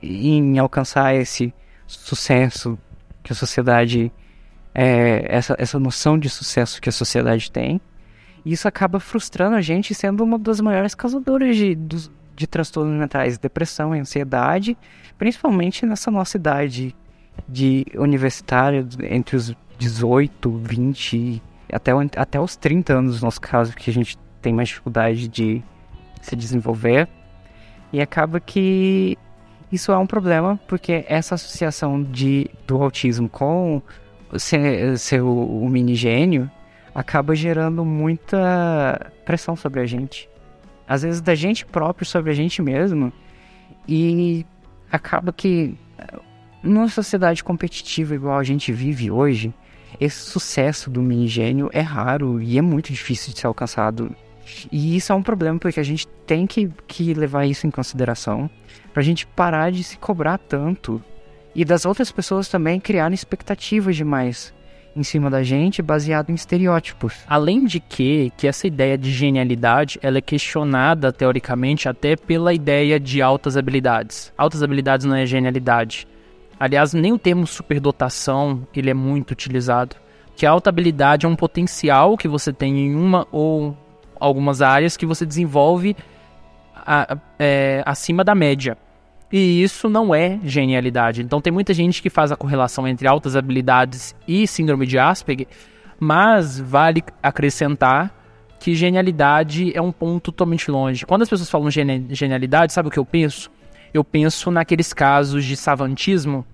em, 0.01 0.59
alcançar 0.59 1.15
esse 1.15 1.53
sucesso 1.87 2.77
que 3.23 3.31
a 3.31 3.35
sociedade 3.35 4.11
é, 4.73 5.25
essa, 5.27 5.55
essa 5.57 5.79
noção 5.79 6.17
de 6.17 6.29
sucesso 6.29 6.81
que 6.81 6.89
a 6.89 6.91
sociedade 6.91 7.51
tem. 7.51 7.79
E 8.45 8.51
isso 8.51 8.67
acaba 8.67 8.99
frustrando 8.99 9.55
a 9.55 9.61
gente, 9.61 9.93
sendo 9.93 10.23
uma 10.23 10.37
das 10.37 10.59
maiores 10.59 10.93
causadoras 10.93 11.55
de, 11.55 11.75
de, 11.75 12.09
de 12.35 12.47
transtornos 12.47 12.99
mentais, 12.99 13.37
depressão 13.37 13.93
ansiedade, 13.93 14.77
principalmente 15.17 15.85
nessa 15.85 16.11
nossa 16.11 16.37
idade 16.37 16.95
de 17.47 17.85
universitária, 17.95 18.85
entre 19.09 19.35
os 19.35 19.55
18, 19.77 20.57
20, 20.57 21.41
até, 21.71 21.91
até 22.17 22.39
os 22.39 22.55
30 22.55 22.93
anos, 22.93 23.21
no 23.21 23.27
nosso 23.27 23.39
caso, 23.39 23.75
que 23.75 23.89
a 23.89 23.93
gente 23.93 24.17
tem 24.41 24.53
mais 24.53 24.69
dificuldade 24.69 25.27
de 25.27 25.63
se 26.21 26.35
desenvolver. 26.35 27.07
E 27.93 28.01
acaba 28.01 28.39
que 28.39 29.17
isso 29.71 29.91
é 29.91 29.97
um 29.97 30.07
problema, 30.07 30.59
porque 30.67 31.05
essa 31.07 31.35
associação 31.35 32.01
de, 32.03 32.49
do 32.67 32.81
autismo 32.81 33.29
com 33.29 33.81
ser, 34.35 34.97
ser 34.97 35.21
o, 35.21 35.61
o 35.61 35.69
mini 35.69 35.95
gênio 35.95 36.49
acaba 36.93 37.35
gerando 37.35 37.85
muita 37.85 39.11
pressão 39.25 39.55
sobre 39.55 39.79
a 39.79 39.85
gente. 39.85 40.27
Às 40.87 41.03
vezes 41.03 41.21
da 41.21 41.35
gente 41.35 41.65
próprio 41.65 42.05
sobre 42.05 42.31
a 42.31 42.33
gente 42.33 42.61
mesmo. 42.61 43.13
E 43.87 44.45
acaba 44.91 45.31
que 45.31 45.77
numa 46.63 46.87
sociedade 46.87 47.43
competitiva 47.43 48.15
igual 48.15 48.39
a 48.39 48.43
gente 48.43 48.71
vive 48.71 49.11
hoje, 49.11 49.53
esse 49.99 50.17
sucesso 50.17 50.89
do 50.89 51.01
mini 51.01 51.27
gênio 51.27 51.69
é 51.73 51.81
raro 51.81 52.41
e 52.41 52.57
é 52.57 52.61
muito 52.61 52.91
difícil 52.91 53.33
de 53.33 53.39
ser 53.39 53.47
alcançado. 53.47 54.15
E 54.71 54.95
isso 54.95 55.11
é 55.11 55.15
um 55.15 55.23
problema 55.23 55.59
porque 55.59 55.79
a 55.79 55.83
gente 55.83 56.07
tem 56.25 56.45
que, 56.45 56.69
que 56.87 57.13
levar 57.13 57.45
isso 57.45 57.65
em 57.67 57.71
consideração 57.71 58.49
pra 58.93 59.03
gente 59.03 59.25
parar 59.25 59.71
de 59.71 59.83
se 59.83 59.97
cobrar 59.97 60.37
tanto 60.37 61.01
e 61.55 61.63
das 61.63 61.85
outras 61.85 62.11
pessoas 62.11 62.47
também 62.47 62.79
criarem 62.79 63.13
expectativas 63.13 63.95
demais 63.95 64.53
em 64.95 65.03
cima 65.03 65.29
da 65.29 65.41
gente 65.41 65.81
baseado 65.81 66.29
em 66.29 66.35
estereótipos. 66.35 67.15
Além 67.27 67.65
de 67.65 67.79
que, 67.79 68.31
que 68.37 68.47
essa 68.47 68.67
ideia 68.67 68.97
de 68.97 69.11
genialidade 69.11 69.99
ela 70.01 70.19
é 70.19 70.21
questionada 70.21 71.11
teoricamente 71.11 71.89
até 71.89 72.15
pela 72.15 72.53
ideia 72.53 72.99
de 72.99 73.21
altas 73.21 73.57
habilidades. 73.57 74.31
Altas 74.37 74.61
habilidades 74.61 75.05
não 75.05 75.15
é 75.15 75.25
genialidade. 75.25 76.07
Aliás, 76.59 76.93
nem 76.93 77.11
o 77.11 77.17
termo 77.17 77.47
superdotação 77.47 78.67
ele 78.75 78.89
é 78.89 78.93
muito 78.93 79.31
utilizado. 79.31 79.95
Que 80.35 80.45
a 80.45 80.51
alta 80.51 80.69
habilidade 80.69 81.25
é 81.25 81.29
um 81.29 81.35
potencial 81.35 82.17
que 82.17 82.27
você 82.27 82.53
tem 82.53 82.87
em 82.87 82.95
uma 82.95 83.27
ou 83.31 83.77
algumas 84.23 84.61
áreas 84.61 84.95
que 84.95 85.05
você 85.05 85.25
desenvolve 85.25 85.95
a, 86.75 87.17
é, 87.37 87.83
acima 87.85 88.23
da 88.23 88.33
média. 88.33 88.77
E 89.31 89.63
isso 89.63 89.89
não 89.89 90.13
é 90.13 90.39
genialidade. 90.43 91.21
Então 91.21 91.41
tem 91.41 91.51
muita 91.51 91.73
gente 91.73 92.01
que 92.01 92.09
faz 92.09 92.31
a 92.31 92.35
correlação 92.35 92.87
entre 92.87 93.07
altas 93.07 93.35
habilidades 93.35 94.15
e 94.27 94.45
síndrome 94.47 94.85
de 94.85 94.99
Asperger, 94.99 95.47
mas 95.99 96.59
vale 96.59 97.03
acrescentar 97.21 98.13
que 98.59 98.75
genialidade 98.75 99.75
é 99.75 99.81
um 99.81 99.91
ponto 99.91 100.31
totalmente 100.31 100.71
longe. 100.71 101.05
Quando 101.05 101.23
as 101.23 101.29
pessoas 101.29 101.49
falam 101.49 101.69
genialidade, 101.69 102.71
sabe 102.71 102.87
o 102.87 102.91
que 102.91 102.99
eu 102.99 103.05
penso? 103.05 103.51
Eu 103.93 104.03
penso 104.03 104.49
naqueles 104.49 104.93
casos 104.93 105.43
de 105.43 105.57
savantismo 105.57 106.45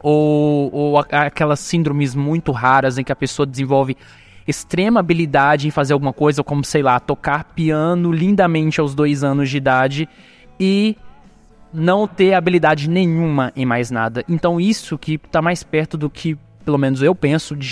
ou, 0.00 0.72
ou 0.72 0.98
aquelas 0.98 1.60
síndromes 1.60 2.14
muito 2.14 2.52
raras 2.52 2.98
em 2.98 3.04
que 3.04 3.12
a 3.12 3.16
pessoa 3.16 3.46
desenvolve 3.46 3.96
extrema 4.46 5.00
habilidade 5.00 5.68
em 5.68 5.70
fazer 5.70 5.92
alguma 5.92 6.12
coisa, 6.12 6.42
como, 6.42 6.64
sei 6.64 6.82
lá, 6.82 6.98
tocar 6.98 7.44
piano 7.44 8.12
lindamente 8.12 8.80
aos 8.80 8.94
dois 8.94 9.22
anos 9.22 9.50
de 9.50 9.56
idade 9.56 10.08
e 10.58 10.96
não 11.72 12.06
ter 12.06 12.34
habilidade 12.34 12.88
nenhuma 12.88 13.52
em 13.56 13.64
mais 13.64 13.90
nada. 13.90 14.24
Então 14.28 14.60
isso 14.60 14.98
que 14.98 15.14
está 15.14 15.40
mais 15.40 15.62
perto 15.62 15.96
do 15.96 16.10
que, 16.10 16.36
pelo 16.64 16.78
menos 16.78 17.02
eu 17.02 17.14
penso, 17.14 17.56
de 17.56 17.66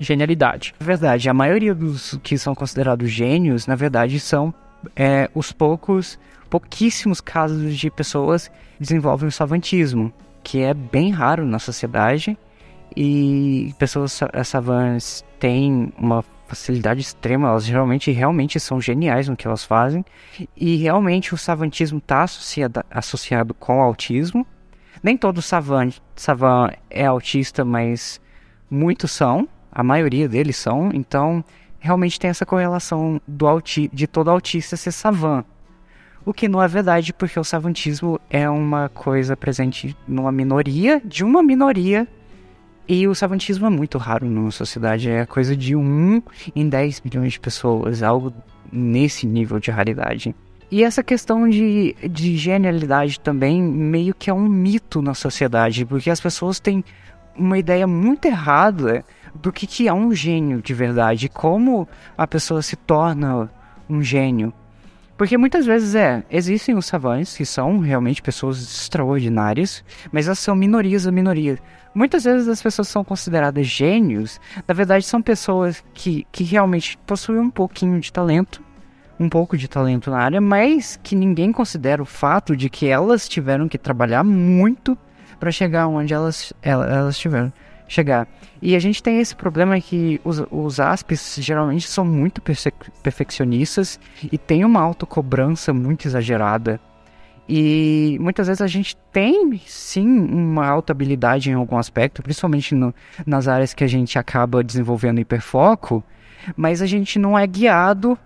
genialidade. 0.00 0.74
É 0.78 0.84
verdade, 0.84 1.28
a 1.28 1.34
maioria 1.34 1.74
dos 1.74 2.18
que 2.22 2.36
são 2.36 2.54
considerados 2.54 3.10
gênios, 3.10 3.66
na 3.66 3.74
verdade, 3.74 4.18
são 4.18 4.52
é, 4.96 5.30
os 5.34 5.52
poucos, 5.52 6.18
pouquíssimos 6.50 7.20
casos 7.20 7.76
de 7.76 7.90
pessoas 7.90 8.48
que 8.48 8.54
desenvolvem 8.80 9.28
o 9.28 9.32
savantismo, 9.32 10.12
que 10.42 10.60
é 10.60 10.74
bem 10.74 11.10
raro 11.10 11.46
na 11.46 11.58
sociedade 11.58 12.36
e 12.96 13.74
pessoas 13.78 14.20
savants 14.44 15.24
têm 15.38 15.92
uma 15.98 16.24
facilidade 16.46 17.00
extrema, 17.00 17.48
elas 17.48 17.64
geralmente 17.64 18.10
realmente 18.10 18.60
são 18.60 18.80
geniais 18.80 19.28
no 19.28 19.36
que 19.36 19.46
elas 19.46 19.64
fazem, 19.64 20.04
e 20.56 20.76
realmente 20.76 21.34
o 21.34 21.38
savantismo 21.38 21.98
está 21.98 22.22
associado, 22.22 22.84
associado 22.90 23.54
com 23.54 23.78
o 23.78 23.82
autismo. 23.82 24.46
Nem 25.02 25.16
todo 25.16 25.42
savant, 25.42 25.96
savant 26.14 26.72
é 26.88 27.04
autista, 27.04 27.64
mas 27.64 28.20
muitos 28.70 29.10
são, 29.10 29.48
a 29.70 29.82
maioria 29.82 30.28
deles 30.28 30.56
são, 30.56 30.90
então 30.94 31.44
realmente 31.78 32.18
tem 32.18 32.30
essa 32.30 32.46
correlação 32.46 33.20
do 33.26 33.46
auti 33.46 33.90
de 33.92 34.06
todo 34.06 34.30
autista 34.30 34.76
ser 34.76 34.92
savant. 34.92 35.44
O 36.24 36.32
que 36.32 36.48
não 36.48 36.62
é 36.62 36.66
verdade, 36.66 37.12
porque 37.12 37.38
o 37.38 37.44
savantismo 37.44 38.18
é 38.30 38.48
uma 38.48 38.88
coisa 38.88 39.36
presente 39.36 39.94
numa 40.08 40.32
minoria 40.32 41.02
de 41.04 41.22
uma 41.22 41.42
minoria 41.42 42.08
e 42.86 43.08
o 43.08 43.14
savantismo 43.14 43.66
é 43.66 43.70
muito 43.70 43.98
raro 43.98 44.28
na 44.28 44.50
sociedade, 44.50 45.08
é 45.08 45.24
coisa 45.24 45.56
de 45.56 45.74
1 45.74 46.22
em 46.54 46.68
10 46.68 47.00
milhões 47.02 47.32
de 47.32 47.40
pessoas, 47.40 48.02
algo 48.02 48.32
nesse 48.70 49.26
nível 49.26 49.58
de 49.58 49.70
raridade. 49.70 50.34
E 50.70 50.82
essa 50.82 51.02
questão 51.02 51.48
de, 51.48 51.94
de 52.10 52.36
genialidade 52.36 53.20
também 53.20 53.62
meio 53.62 54.14
que 54.14 54.28
é 54.28 54.34
um 54.34 54.48
mito 54.48 55.00
na 55.00 55.14
sociedade, 55.14 55.84
porque 55.84 56.10
as 56.10 56.20
pessoas 56.20 56.58
têm 56.58 56.84
uma 57.36 57.58
ideia 57.58 57.86
muito 57.86 58.26
errada 58.26 59.04
do 59.34 59.52
que, 59.52 59.66
que 59.66 59.88
é 59.88 59.92
um 59.92 60.12
gênio 60.12 60.62
de 60.62 60.74
verdade, 60.74 61.28
como 61.28 61.88
a 62.16 62.26
pessoa 62.26 62.62
se 62.62 62.76
torna 62.76 63.50
um 63.88 64.02
gênio. 64.02 64.52
Porque 65.16 65.38
muitas 65.38 65.64
vezes 65.64 65.94
é, 65.94 66.24
existem 66.28 66.74
os 66.74 66.86
savantes 66.86 67.36
que 67.36 67.46
são 67.46 67.78
realmente 67.78 68.20
pessoas 68.20 68.60
extraordinárias, 68.60 69.84
mas 70.10 70.26
elas 70.26 70.40
são 70.40 70.56
minorias 70.56 71.04
da 71.04 71.12
minoria. 71.12 71.58
Muitas 71.94 72.24
vezes 72.24 72.48
as 72.48 72.60
pessoas 72.60 72.88
são 72.88 73.04
consideradas 73.04 73.66
gênios, 73.66 74.40
na 74.66 74.74
verdade 74.74 75.04
são 75.04 75.22
pessoas 75.22 75.84
que, 75.94 76.26
que 76.32 76.42
realmente 76.42 76.98
possuem 77.06 77.38
um 77.38 77.50
pouquinho 77.50 78.00
de 78.00 78.12
talento, 78.12 78.60
um 79.18 79.28
pouco 79.28 79.56
de 79.56 79.68
talento 79.68 80.10
na 80.10 80.18
área, 80.18 80.40
mas 80.40 80.98
que 81.00 81.14
ninguém 81.14 81.52
considera 81.52 82.02
o 82.02 82.06
fato 82.06 82.56
de 82.56 82.68
que 82.68 82.88
elas 82.88 83.28
tiveram 83.28 83.68
que 83.68 83.78
trabalhar 83.78 84.24
muito 84.24 84.98
para 85.38 85.52
chegar 85.52 85.86
onde 85.86 86.12
elas, 86.12 86.52
elas, 86.60 86.90
elas 86.90 87.18
tiveram 87.18 87.52
chegar. 87.86 88.28
E 88.60 88.74
a 88.74 88.78
gente 88.78 89.02
tem 89.02 89.20
esse 89.20 89.34
problema 89.34 89.80
que 89.80 90.20
os, 90.24 90.42
os 90.50 90.80
ASPs 90.80 91.36
geralmente 91.40 91.86
são 91.86 92.04
muito 92.04 92.40
perfeccionistas 93.02 94.00
e 94.30 94.38
tem 94.38 94.64
uma 94.64 94.80
autocobrança 94.80 95.72
muito 95.72 96.06
exagerada. 96.06 96.80
E 97.46 98.16
muitas 98.20 98.46
vezes 98.46 98.62
a 98.62 98.66
gente 98.66 98.96
tem 99.12 99.60
sim 99.66 100.06
uma 100.06 100.66
alta 100.66 100.92
habilidade 100.92 101.50
em 101.50 101.54
algum 101.54 101.76
aspecto, 101.76 102.22
principalmente 102.22 102.74
no, 102.74 102.94
nas 103.26 103.48
áreas 103.48 103.74
que 103.74 103.84
a 103.84 103.86
gente 103.86 104.18
acaba 104.18 104.64
desenvolvendo 104.64 105.20
hiperfoco, 105.20 106.02
mas 106.56 106.80
a 106.80 106.86
gente 106.86 107.18
não 107.18 107.38
é 107.38 107.46
guiado 107.46 108.18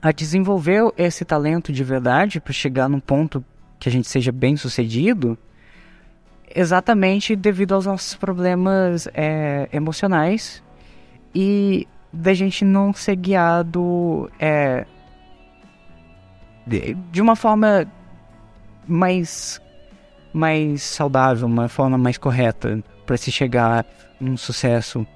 a 0.00 0.10
desenvolver 0.10 0.90
esse 0.96 1.24
talento 1.24 1.72
de 1.72 1.84
verdade 1.84 2.40
para 2.40 2.52
chegar 2.52 2.88
num 2.88 3.00
ponto 3.00 3.44
que 3.78 3.88
a 3.88 3.92
gente 3.92 4.08
seja 4.08 4.32
bem 4.32 4.56
sucedido, 4.56 5.36
exatamente 6.54 7.34
devido 7.34 7.74
aos 7.74 7.86
nossos 7.86 8.14
problemas 8.14 9.08
é, 9.12 9.68
emocionais 9.72 10.62
e 11.34 11.86
da 12.12 12.32
gente 12.32 12.64
não 12.64 12.92
ser 12.92 13.16
guiado 13.16 14.30
é, 14.38 14.86
de, 16.66 16.94
de 17.10 17.20
uma 17.20 17.34
forma 17.34 17.86
mais 18.86 19.60
mais 20.32 20.82
saudável, 20.82 21.46
uma 21.46 21.68
forma 21.68 21.96
mais 21.96 22.18
correta 22.18 22.82
para 23.06 23.16
se 23.16 23.30
chegar 23.30 23.86
num 24.20 24.36
sucesso 24.36 25.06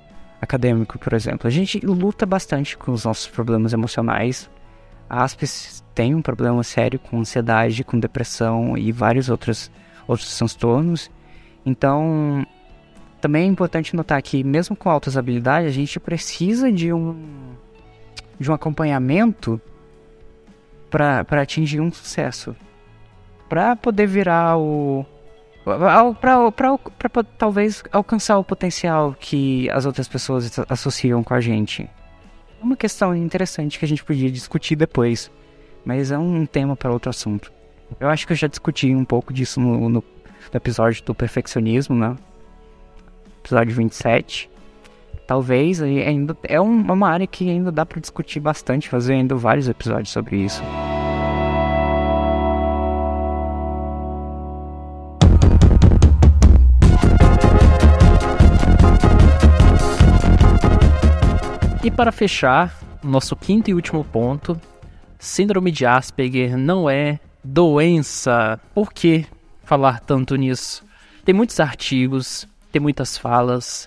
acadêmico, 0.40 0.96
por 0.96 1.12
exemplo. 1.12 1.48
A 1.48 1.50
gente 1.50 1.84
luta 1.84 2.24
bastante 2.24 2.78
com 2.78 2.92
os 2.92 3.04
nossos 3.04 3.26
problemas 3.26 3.72
emocionais. 3.72 4.48
A 5.10 5.24
Aspes 5.24 5.82
tem 5.92 6.14
um 6.14 6.22
problema 6.22 6.62
sério 6.62 7.00
com 7.00 7.18
ansiedade, 7.18 7.82
com 7.82 7.98
depressão 7.98 8.78
e 8.78 8.92
vários 8.92 9.28
outros 9.28 9.70
outros 10.06 10.36
transtornos. 10.36 11.10
Então, 11.68 12.46
também 13.20 13.44
é 13.44 13.46
importante 13.46 13.94
notar 13.94 14.20
que 14.22 14.42
mesmo 14.42 14.74
com 14.74 14.88
altas 14.88 15.18
habilidades, 15.18 15.68
a 15.68 15.72
gente 15.72 16.00
precisa 16.00 16.72
de 16.72 16.92
um 16.92 17.54
de 18.40 18.50
um 18.50 18.54
acompanhamento 18.54 19.60
para 20.88 21.42
atingir 21.42 21.80
um 21.80 21.92
sucesso 21.92 22.56
para 23.48 23.76
poder 23.76 24.06
virar 24.06 24.56
o 24.56 25.04
para 26.20 27.22
talvez 27.36 27.82
alcançar 27.92 28.38
o 28.38 28.44
potencial 28.44 29.14
que 29.18 29.68
as 29.70 29.84
outras 29.84 30.08
pessoas 30.08 30.58
associam 30.68 31.22
com 31.22 31.34
a 31.34 31.40
gente. 31.40 31.82
É 31.82 32.64
uma 32.64 32.76
questão 32.76 33.14
interessante 33.14 33.78
que 33.78 33.84
a 33.84 33.88
gente 33.88 34.02
podia 34.02 34.30
discutir 34.30 34.76
depois, 34.76 35.30
mas 35.84 36.10
é 36.10 36.16
um 36.16 36.46
tema 36.46 36.74
para 36.74 36.90
outro 36.90 37.10
assunto. 37.10 37.52
Eu 38.00 38.08
acho 38.08 38.26
que 38.26 38.32
eu 38.32 38.36
já 38.36 38.46
discuti 38.46 38.94
um 38.94 39.04
pouco 39.04 39.32
disso 39.32 39.60
no, 39.60 39.88
no, 39.88 40.04
no 40.52 40.56
episódio 40.56 41.02
do 41.04 41.14
perfeccionismo, 41.14 41.94
né? 41.96 42.16
Episódio 43.40 43.74
27. 43.74 44.50
Talvez 45.26 45.82
ainda 45.82 46.36
é 46.44 46.60
uma 46.60 47.08
área 47.08 47.26
que 47.26 47.50
ainda 47.50 47.70
dá 47.70 47.84
para 47.84 48.00
discutir 48.00 48.40
bastante, 48.40 48.88
fazer 48.88 49.14
ainda 49.14 49.34
vários 49.34 49.68
episódios 49.68 50.10
sobre 50.10 50.38
isso. 50.38 50.62
E 61.84 61.90
para 61.90 62.10
fechar, 62.10 62.78
nosso 63.02 63.36
quinto 63.36 63.70
e 63.70 63.74
último 63.74 64.04
ponto, 64.04 64.60
síndrome 65.18 65.70
de 65.70 65.86
Asperger 65.86 66.56
não 66.56 66.88
é 66.88 67.18
doença. 67.42 68.58
Por 68.74 68.92
que 68.92 69.26
falar 69.68 70.00
tanto 70.00 70.34
nisso? 70.34 70.82
Tem 71.24 71.34
muitos 71.34 71.60
artigos, 71.60 72.48
tem 72.72 72.80
muitas 72.80 73.18
falas, 73.18 73.86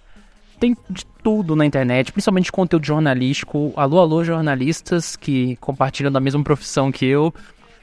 tem 0.59 0.77
de 0.87 1.03
tudo 1.23 1.55
na 1.55 1.65
internet, 1.65 2.11
principalmente 2.11 2.51
conteúdo 2.51 2.85
jornalístico. 2.85 3.73
Alô, 3.75 3.99
alô, 3.99 4.23
jornalistas 4.23 5.15
que 5.15 5.55
compartilham 5.55 6.11
da 6.11 6.19
mesma 6.19 6.43
profissão 6.43 6.91
que 6.91 7.05
eu. 7.05 7.33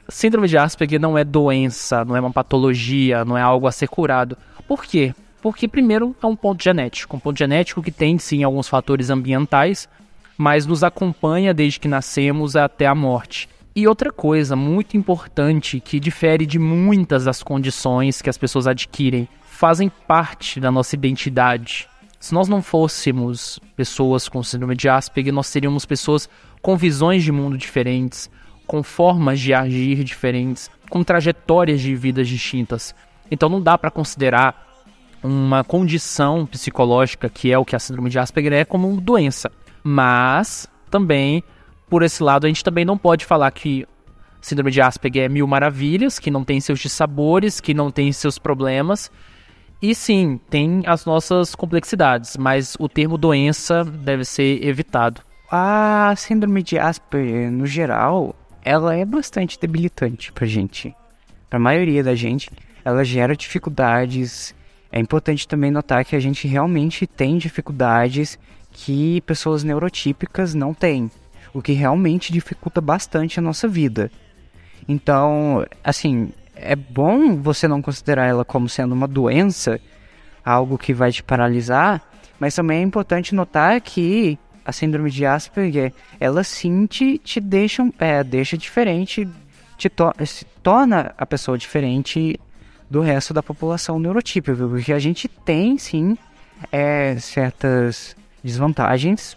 Síndrome 0.07 0.47
de 0.47 0.57
Asperger 0.57 0.99
não 0.99 1.17
é 1.17 1.25
doença, 1.25 2.05
não 2.05 2.15
é 2.15 2.21
uma 2.21 2.31
patologia, 2.31 3.25
não 3.25 3.37
é 3.37 3.41
algo 3.41 3.67
a 3.67 3.71
ser 3.71 3.89
curado. 3.89 4.37
Por 4.65 4.85
quê? 4.85 5.13
Porque, 5.41 5.67
primeiro, 5.67 6.15
é 6.23 6.25
um 6.25 6.35
ponto 6.35 6.63
genético. 6.63 7.17
Um 7.17 7.19
ponto 7.19 7.37
genético 7.37 7.81
que 7.83 7.91
tem, 7.91 8.17
sim, 8.17 8.43
alguns 8.43 8.67
fatores 8.67 9.09
ambientais, 9.09 9.89
mas 10.37 10.65
nos 10.65 10.83
acompanha 10.83 11.53
desde 11.53 11.79
que 11.79 11.87
nascemos 11.87 12.55
até 12.55 12.87
a 12.87 12.95
morte. 12.95 13.49
E 13.75 13.87
outra 13.87 14.11
coisa 14.11 14.55
muito 14.55 14.97
importante 14.97 15.79
que 15.79 15.99
difere 15.99 16.45
de 16.45 16.57
muitas 16.57 17.25
das 17.25 17.43
condições 17.43 18.21
que 18.21 18.29
as 18.29 18.37
pessoas 18.37 18.67
adquirem, 18.67 19.27
fazem 19.43 19.89
parte 20.07 20.59
da 20.59 20.71
nossa 20.71 20.95
identidade. 20.95 21.87
Se 22.19 22.33
nós 22.33 22.47
não 22.47 22.61
fôssemos 22.61 23.59
pessoas 23.75 24.27
com 24.27 24.43
síndrome 24.43 24.75
de 24.75 24.89
Asperger, 24.89 25.33
nós 25.33 25.47
seríamos 25.47 25.85
pessoas 25.85 26.27
com 26.61 26.75
visões 26.75 27.23
de 27.23 27.31
mundo 27.31 27.57
diferentes, 27.57 28.29
com 28.67 28.83
formas 28.83 29.39
de 29.39 29.53
agir 29.53 30.03
diferentes, 30.03 30.69
com 30.89 31.03
trajetórias 31.03 31.79
de 31.79 31.95
vidas 31.95 32.27
distintas. 32.27 32.93
Então 33.31 33.47
não 33.47 33.61
dá 33.61 33.77
para 33.77 33.91
considerar 33.91 34.67
uma 35.23 35.63
condição 35.63 36.45
psicológica, 36.45 37.29
que 37.29 37.51
é 37.51 37.57
o 37.57 37.65
que 37.65 37.75
a 37.75 37.79
síndrome 37.79 38.09
de 38.09 38.19
Asperger 38.19 38.53
é, 38.53 38.65
como 38.65 38.99
doença. 38.99 39.51
Mas 39.83 40.67
também, 40.89 41.43
por 41.89 42.03
esse 42.03 42.21
lado, 42.21 42.45
a 42.45 42.47
gente 42.47 42.63
também 42.63 42.85
não 42.85 42.97
pode 42.97 43.25
falar 43.25 43.49
que 43.51 43.85
síndrome 44.41 44.71
de 44.71 44.81
Asperger 44.81 45.25
é 45.25 45.29
mil 45.29 45.47
maravilhas, 45.47 46.19
que 46.19 46.31
não 46.31 46.43
tem 46.43 46.59
seus 46.61 46.79
dissabores, 46.79 47.59
que 47.59 47.73
não 47.73 47.91
tem 47.91 48.11
seus 48.11 48.37
problemas. 48.37 49.11
E 49.81 49.95
sim, 49.95 50.39
tem 50.49 50.83
as 50.85 51.05
nossas 51.05 51.55
complexidades, 51.55 52.37
mas 52.37 52.75
o 52.79 52.87
termo 52.87 53.17
doença 53.17 53.83
deve 53.83 54.25
ser 54.25 54.63
evitado. 54.63 55.21
A 55.51 56.13
síndrome 56.15 56.61
de 56.61 56.77
Asperger, 56.77 57.51
no 57.51 57.65
geral, 57.65 58.35
ela 58.63 58.95
é 58.95 59.03
bastante 59.03 59.59
debilitante 59.59 60.31
pra 60.31 60.45
gente. 60.45 60.93
Pra 61.49 61.57
maioria 61.57 62.03
da 62.03 62.13
gente, 62.13 62.51
ela 62.85 63.03
gera 63.03 63.35
dificuldades. 63.35 64.53
É 64.91 64.99
importante 64.99 65.47
também 65.47 65.71
notar 65.71 66.05
que 66.05 66.15
a 66.15 66.19
gente 66.19 66.47
realmente 66.47 67.07
tem 67.07 67.37
dificuldades 67.37 68.37
que 68.71 69.21
pessoas 69.21 69.63
neurotípicas 69.63 70.53
não 70.53 70.73
têm, 70.73 71.09
o 71.53 71.61
que 71.61 71.73
realmente 71.73 72.31
dificulta 72.31 72.81
bastante 72.81 73.39
a 73.39 73.41
nossa 73.41 73.67
vida. 73.67 74.11
Então, 74.87 75.65
assim, 75.83 76.29
é 76.55 76.75
bom 76.75 77.35
você 77.35 77.67
não 77.67 77.81
considerar 77.81 78.25
ela 78.25 78.43
como 78.43 78.67
sendo 78.67 78.93
uma 78.93 79.07
doença, 79.07 79.79
algo 80.43 80.77
que 80.77 80.93
vai 80.93 81.11
te 81.11 81.23
paralisar, 81.23 82.01
mas 82.39 82.55
também 82.55 82.79
é 82.79 82.83
importante 82.83 83.35
notar 83.35 83.79
que 83.81 84.37
a 84.65 84.71
síndrome 84.71 85.09
de 85.09 85.25
Asperger, 85.25 85.93
ela 86.19 86.43
sim 86.43 86.85
te, 86.85 87.17
te 87.17 87.39
deixa, 87.39 87.87
é, 87.99 88.23
deixa 88.23 88.57
diferente, 88.57 89.27
te 89.77 89.89
to 89.89 90.13
se 90.25 90.45
torna 90.61 91.13
a 91.17 91.25
pessoa 91.25 91.57
diferente 91.57 92.39
do 92.89 93.01
resto 93.01 93.33
da 93.33 93.43
população 93.43 93.99
neurotípica, 93.99 94.67
porque 94.67 94.93
a 94.93 94.99
gente 94.99 95.27
tem 95.27 95.77
sim 95.77 96.17
é, 96.71 97.15
certas 97.19 98.15
desvantagens, 98.43 99.35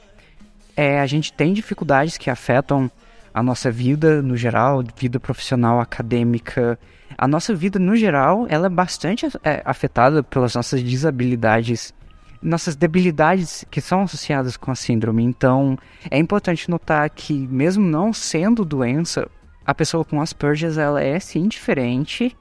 é, 0.77 1.01
a 1.01 1.07
gente 1.07 1.33
tem 1.33 1.53
dificuldades 1.53 2.17
que 2.17 2.31
afetam 2.31 2.91
a 3.33 3.43
nossa 3.43 3.71
vida 3.71 4.21
no 4.21 4.37
geral, 4.37 4.83
vida 4.97 5.19
profissional, 5.19 5.81
acadêmica, 5.81 6.79
a 7.17 7.27
nossa 7.27 7.55
vida 7.55 7.79
no 7.79 7.97
geral, 7.97 8.47
ela 8.49 8.67
é 8.67 8.71
bastante 8.71 9.27
é, 9.43 9.63
afetada 9.65 10.23
pelas 10.23 10.55
nossas 10.55 10.83
desabilidades, 10.83 11.95
nossas 12.43 12.77
debilidades 12.77 13.65
que 13.71 13.81
são 13.81 14.03
associadas 14.03 14.57
com 14.57 14.71
a 14.71 14.75
síndrome. 14.75 15.23
Então, 15.23 15.79
é 16.11 16.19
importante 16.19 16.71
notar 16.71 17.09
que 17.11 17.47
mesmo 17.49 17.85
não 17.85 18.13
sendo 18.13 18.65
doença, 18.65 19.29
a 19.65 19.75
pessoa 19.75 20.05
com 20.05 20.21
Asperger 20.21 20.77
ela 20.79 21.03
é 21.03 21.19
sim 21.21 21.47
diferente 21.49 22.37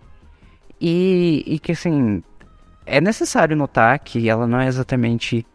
e, 0.79 1.43
e 1.45 1.59
que 1.59 1.71
assim 1.71 2.23
é 2.85 2.99
necessário 2.99 3.55
notar 3.55 3.99
que 3.99 4.27
ela 4.27 4.47
não 4.47 4.59
é 4.59 4.67
exatamente 4.67 5.45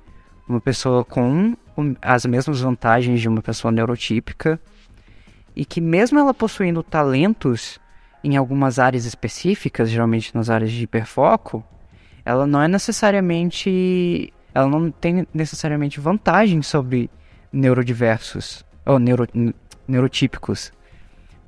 uma 0.49 0.61
pessoa 0.61 1.05
com 1.05 1.57
as 2.01 2.25
mesmas 2.27 2.61
vantagens 2.61 3.21
de 3.21 3.29
uma 3.29 3.43
pessoa 3.43 3.73
neurotípica 3.73 4.61
e 5.55 5.65
que 5.65 5.81
mesmo 5.81 6.19
ela 6.19 6.35
possuindo 6.35 6.83
talentos 6.83 7.81
em 8.23 8.37
algumas 8.37 8.79
áreas 8.79 9.05
específicas, 9.05 9.91
geralmente 9.91 10.35
nas 10.35 10.51
áreas 10.51 10.71
de 10.71 10.83
hiperfoco, 10.83 11.65
ela 12.25 12.47
não 12.47 12.61
é 12.61 12.69
necessariamente 12.69 14.33
ela 14.55 14.67
não 14.69 14.91
tem 14.91 15.27
necessariamente 15.35 16.01
vantagem 16.01 16.63
sobre 16.63 17.11
neurodiversos 17.53 18.65
ou 18.87 18.99
neuro, 18.99 19.29
neurotípicos, 19.87 20.73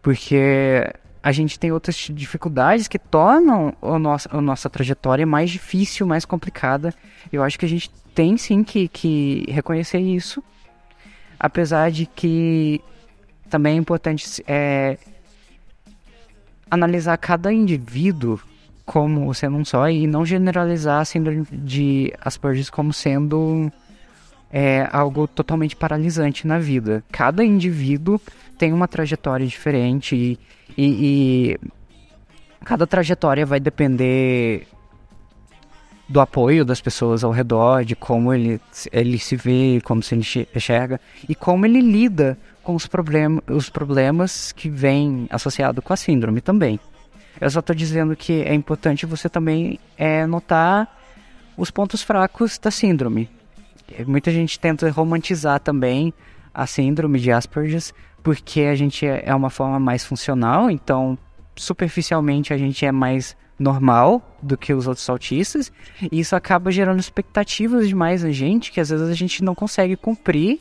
porque 0.02 0.92
a 1.22 1.32
gente 1.32 1.58
tem 1.58 1.72
outras 1.72 1.96
dificuldades 1.96 2.86
que 2.86 2.98
tornam 2.98 3.74
a 3.82 3.98
nossa, 3.98 4.28
a 4.36 4.40
nossa 4.40 4.70
trajetória 4.70 5.26
mais 5.26 5.50
difícil, 5.50 6.06
mais 6.06 6.24
complicada. 6.24 6.94
Eu 7.32 7.42
acho 7.42 7.58
que 7.58 7.64
a 7.64 7.68
gente 7.68 7.90
tem 8.14 8.36
sim 8.36 8.62
que, 8.62 8.88
que 8.88 9.44
reconhecer 9.48 9.98
isso, 9.98 10.42
apesar 11.38 11.90
de 11.90 12.06
que 12.06 12.80
também 13.50 13.74
é 13.74 13.76
importante 13.76 14.42
é, 14.46 14.98
analisar 16.70 17.16
cada 17.16 17.52
indivíduo 17.52 18.40
como 18.84 19.32
sendo 19.34 19.56
um 19.56 19.64
só 19.64 19.88
e 19.90 20.06
não 20.06 20.24
generalizar 20.24 21.00
a 21.00 21.04
síndrome 21.04 21.46
de 21.52 22.12
Asperger 22.20 22.70
como 22.70 22.92
sendo 22.92 23.70
é, 24.50 24.88
algo 24.92 25.26
totalmente 25.26 25.76
paralisante 25.76 26.46
na 26.46 26.58
vida. 26.58 27.04
Cada 27.10 27.44
indivíduo 27.44 28.20
tem 28.56 28.72
uma 28.72 28.88
trajetória 28.88 29.46
diferente 29.46 30.16
e, 30.16 30.38
e, 30.76 30.86
e 30.86 31.58
cada 32.64 32.86
trajetória 32.86 33.44
vai 33.44 33.60
depender 33.60 34.66
do 36.08 36.20
apoio 36.20 36.64
das 36.64 36.80
pessoas 36.80 37.22
ao 37.22 37.30
redor, 37.30 37.84
de 37.84 37.94
como 37.94 38.32
ele, 38.32 38.60
ele 38.90 39.18
se 39.18 39.36
vê, 39.36 39.80
como 39.84 40.02
se 40.02 40.14
ele 40.14 40.22
enxerga 40.54 40.98
e 41.28 41.34
como 41.34 41.66
ele 41.66 41.80
lida 41.80 42.38
com 42.62 42.74
os, 42.74 42.86
problem 42.86 43.40
os 43.48 43.68
problemas 43.68 44.52
que 44.52 44.70
vêm 44.70 45.26
associados 45.30 45.84
com 45.84 45.92
a 45.92 45.96
síndrome 45.96 46.40
também. 46.40 46.80
Eu 47.40 47.50
só 47.50 47.60
estou 47.60 47.76
dizendo 47.76 48.16
que 48.16 48.42
é 48.42 48.54
importante 48.54 49.06
você 49.06 49.28
também 49.28 49.78
é, 49.96 50.26
notar 50.26 50.96
os 51.56 51.70
pontos 51.70 52.02
fracos 52.02 52.58
da 52.58 52.70
síndrome. 52.70 53.28
Muita 54.06 54.30
gente 54.30 54.58
tenta 54.58 54.90
romantizar 54.90 55.60
também 55.60 56.12
a 56.52 56.66
síndrome 56.66 57.18
de 57.18 57.30
Asperger 57.30 57.82
porque 58.22 58.62
a 58.62 58.74
gente 58.74 59.06
é, 59.06 59.22
é 59.26 59.34
uma 59.34 59.50
forma 59.50 59.78
mais 59.78 60.04
funcional, 60.04 60.70
então 60.70 61.16
superficialmente 61.56 62.52
a 62.52 62.58
gente 62.58 62.84
é 62.84 62.92
mais 62.92 63.36
normal 63.58 64.36
do 64.40 64.56
que 64.56 64.72
os 64.72 64.86
outros 64.86 65.08
autistas, 65.08 65.72
e 66.12 66.20
isso 66.20 66.36
acaba 66.36 66.70
gerando 66.70 67.00
expectativas 67.00 67.88
demais 67.88 68.22
na 68.22 68.30
gente 68.30 68.70
que 68.70 68.80
às 68.80 68.90
vezes 68.90 69.08
a 69.08 69.14
gente 69.14 69.42
não 69.42 69.54
consegue 69.54 69.96
cumprir 69.96 70.60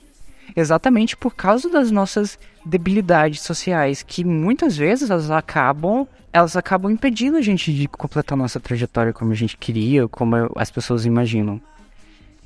exatamente 0.56 1.16
por 1.16 1.36
causa 1.36 1.70
das 1.70 1.92
nossas 1.92 2.40
debilidades 2.66 3.42
sociais, 3.42 4.02
que 4.02 4.24
muitas 4.24 4.76
vezes 4.76 5.10
elas 5.10 5.30
acabam, 5.30 6.08
elas 6.34 6.56
acabam 6.56 6.92
impedindo 6.92 7.38
a 7.38 7.42
gente 7.42 7.74
de 7.74 7.88
completar 7.88 8.38
nossa 8.38 8.60
trajetória 8.60 9.13
como 9.13 9.32
a 9.32 9.36
gente 9.36 9.58
queria, 9.58 10.08
como 10.08 10.36
as 10.56 10.72
pessoas 10.72 11.06
imaginam. 11.06 11.62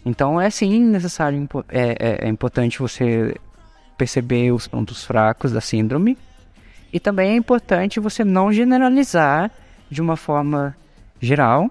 Então 0.06 0.42
é 0.42 0.50
sim 0.50 0.80
necessário, 0.80 1.48
é, 1.70 1.96
é, 2.00 2.26
é 2.26 2.28
importante 2.28 2.80
você 2.80 3.36
perceber 3.98 4.52
os 4.52 4.68
pontos 4.68 5.04
fracos 5.04 5.52
da 5.52 5.62
síndrome 5.62 6.18
e 6.92 7.00
também 7.00 7.32
é 7.32 7.36
importante 7.36 8.00
você 8.00 8.24
não 8.24 8.52
generalizar 8.52 9.52
de 9.90 10.02
uma 10.02 10.18
forma 10.18 10.76
geral, 11.22 11.70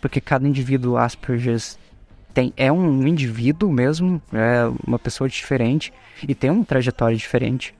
porque 0.00 0.20
cada 0.20 0.46
indivíduo 0.46 0.96
Asperger 0.96 1.60
tem, 2.32 2.52
é 2.56 2.70
um 2.70 3.06
indivíduo 3.06 3.72
mesmo, 3.72 4.22
é 4.32 4.70
uma 4.86 4.98
pessoa 4.98 5.28
diferente 5.28 5.92
e 6.26 6.34
tem 6.34 6.50
uma 6.50 6.64
trajetória 6.64 7.16
diferente. 7.16 7.74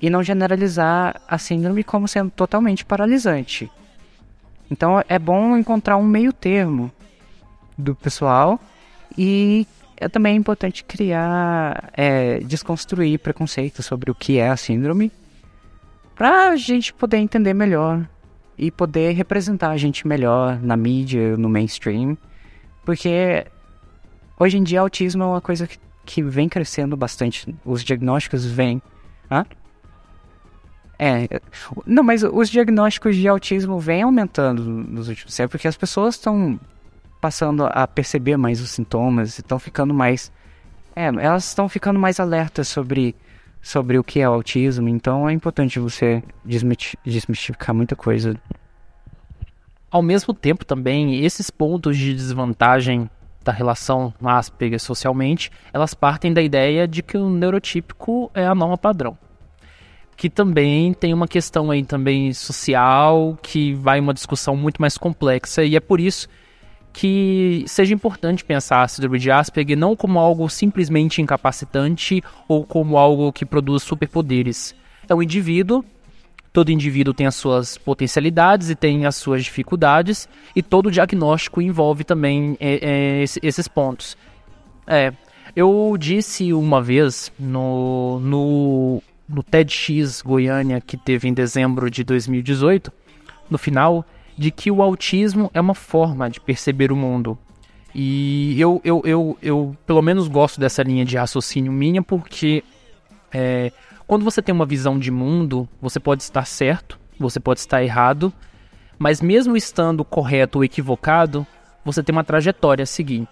E 0.00 0.10
não 0.10 0.22
generalizar 0.22 1.20
a 1.28 1.38
síndrome 1.38 1.84
como 1.84 2.08
sendo 2.08 2.30
totalmente 2.30 2.84
paralisante. 2.84 3.70
Então 4.70 5.02
é 5.08 5.18
bom 5.18 5.56
encontrar 5.56 5.96
um 5.96 6.02
meio 6.02 6.32
termo 6.32 6.90
do 7.78 7.94
pessoal 7.94 8.58
e 9.16 9.66
é 9.96 10.08
também 10.08 10.36
importante 10.36 10.84
criar, 10.84 11.90
é, 11.94 12.40
desconstruir 12.40 13.18
preconceitos 13.18 13.86
sobre 13.86 14.10
o 14.10 14.14
que 14.14 14.38
é 14.38 14.48
a 14.48 14.56
síndrome 14.56 15.12
para 16.14 16.50
a 16.50 16.56
gente 16.56 16.92
poder 16.92 17.18
entender 17.18 17.54
melhor 17.54 18.06
e 18.58 18.70
poder 18.70 19.12
representar 19.12 19.70
a 19.70 19.76
gente 19.76 20.06
melhor 20.06 20.60
na 20.60 20.76
mídia, 20.76 21.36
no 21.36 21.48
mainstream 21.48 22.16
porque 22.84 23.46
hoje 24.38 24.58
em 24.58 24.62
dia 24.62 24.80
autismo 24.80 25.22
é 25.22 25.26
uma 25.26 25.40
coisa 25.40 25.66
que, 25.66 25.78
que 26.04 26.22
vem 26.22 26.48
crescendo 26.48 26.96
bastante. 26.96 27.54
Os 27.64 27.84
diagnósticos 27.84 28.44
vêm. 28.44 28.82
Hã? 29.30 29.46
É. 30.98 31.40
Não, 31.86 32.02
mas 32.02 32.22
os 32.22 32.48
diagnósticos 32.48 33.16
de 33.16 33.26
autismo 33.26 33.78
vêm 33.78 34.02
aumentando 34.02 34.62
nos 34.62 35.08
últimos 35.08 35.34
tempos, 35.34 35.52
porque 35.52 35.68
as 35.68 35.76
pessoas 35.76 36.14
estão 36.14 36.58
passando 37.22 37.64
a 37.64 37.86
perceber 37.86 38.36
mais 38.36 38.60
os 38.60 38.70
sintomas, 38.70 39.38
estão 39.38 39.58
ficando 39.58 39.94
mais. 39.94 40.30
É, 40.94 41.06
elas 41.06 41.46
estão 41.46 41.68
ficando 41.68 41.98
mais 41.98 42.20
alertas 42.20 42.68
sobre, 42.68 43.14
sobre 43.62 43.96
o 43.96 44.04
que 44.04 44.20
é 44.20 44.24
autismo, 44.24 44.88
então 44.88 45.26
é 45.26 45.32
importante 45.32 45.78
você 45.78 46.22
desmistificar 46.44 47.74
muita 47.74 47.96
coisa 47.96 48.38
ao 49.92 50.00
mesmo 50.00 50.32
tempo, 50.32 50.64
também, 50.64 51.22
esses 51.22 51.50
pontos 51.50 51.98
de 51.98 52.14
desvantagem 52.14 53.10
da 53.44 53.52
relação 53.52 54.14
Asperger 54.24 54.80
socialmente, 54.80 55.50
elas 55.70 55.92
partem 55.92 56.32
da 56.32 56.40
ideia 56.40 56.88
de 56.88 57.02
que 57.02 57.18
o 57.18 57.28
neurotípico 57.28 58.30
é 58.32 58.46
a 58.46 58.54
norma 58.54 58.78
padrão. 58.78 59.18
Que 60.16 60.30
também 60.30 60.94
tem 60.94 61.12
uma 61.12 61.28
questão 61.28 61.70
aí 61.70 61.84
também 61.84 62.32
social, 62.32 63.38
que 63.42 63.74
vai 63.74 64.00
uma 64.00 64.14
discussão 64.14 64.56
muito 64.56 64.80
mais 64.80 64.96
complexa, 64.96 65.62
e 65.62 65.76
é 65.76 65.80
por 65.80 66.00
isso 66.00 66.26
que 66.92 67.64
seja 67.66 67.94
importante 67.94 68.44
pensar 68.44 68.82
a 68.82 68.88
síndrome 68.88 69.18
de 69.18 69.30
Asperger 69.30 69.78
não 69.78 69.96
como 69.96 70.18
algo 70.18 70.48
simplesmente 70.48 71.22
incapacitante 71.22 72.22
ou 72.46 72.64
como 72.64 72.98
algo 72.98 73.32
que 73.32 73.46
produz 73.46 73.82
superpoderes. 73.82 74.74
É 75.08 75.14
um 75.14 75.22
indivíduo 75.22 75.84
Todo 76.52 76.70
indivíduo 76.70 77.14
tem 77.14 77.26
as 77.26 77.34
suas 77.34 77.78
potencialidades 77.78 78.68
e 78.68 78.74
tem 78.74 79.06
as 79.06 79.16
suas 79.16 79.42
dificuldades, 79.42 80.28
e 80.54 80.62
todo 80.62 80.90
diagnóstico 80.90 81.62
envolve 81.62 82.04
também 82.04 82.58
é, 82.60 83.22
é, 83.22 83.24
esses 83.42 83.66
pontos. 83.66 84.18
É, 84.86 85.14
eu 85.56 85.96
disse 85.98 86.52
uma 86.52 86.82
vez 86.82 87.32
no, 87.38 88.20
no, 88.20 89.02
no 89.26 89.42
TEDx 89.42 90.20
Goiânia, 90.20 90.78
que 90.78 90.98
teve 90.98 91.26
em 91.26 91.32
dezembro 91.32 91.90
de 91.90 92.04
2018, 92.04 92.92
no 93.48 93.56
final, 93.56 94.04
de 94.36 94.50
que 94.50 94.70
o 94.70 94.82
autismo 94.82 95.50
é 95.52 95.60
uma 95.60 95.74
forma 95.74 96.28
de 96.28 96.40
perceber 96.40 96.90
o 96.92 96.96
mundo. 96.96 97.38
E 97.94 98.58
eu, 98.60 98.80
eu, 98.84 99.02
eu, 99.04 99.38
eu 99.42 99.76
pelo 99.86 100.00
menos 100.00 100.28
gosto 100.28 100.58
dessa 100.58 100.82
linha 100.82 101.04
de 101.04 101.16
raciocínio 101.16 101.70
minha, 101.70 102.02
porque 102.02 102.64
é, 103.30 103.70
quando 104.06 104.24
você 104.24 104.40
tem 104.40 104.54
uma 104.54 104.66
visão 104.66 104.98
de 104.98 105.10
mundo, 105.10 105.68
você 105.80 106.00
pode 106.00 106.22
estar 106.22 106.46
certo, 106.46 106.98
você 107.18 107.38
pode 107.38 107.60
estar 107.60 107.82
errado, 107.82 108.32
mas 108.98 109.20
mesmo 109.20 109.56
estando 109.56 110.04
correto 110.04 110.58
ou 110.58 110.64
equivocado, 110.64 111.46
você 111.84 112.02
tem 112.02 112.14
uma 112.14 112.24
trajetória 112.24 112.82
a 112.82 112.86
seguir. 112.86 113.26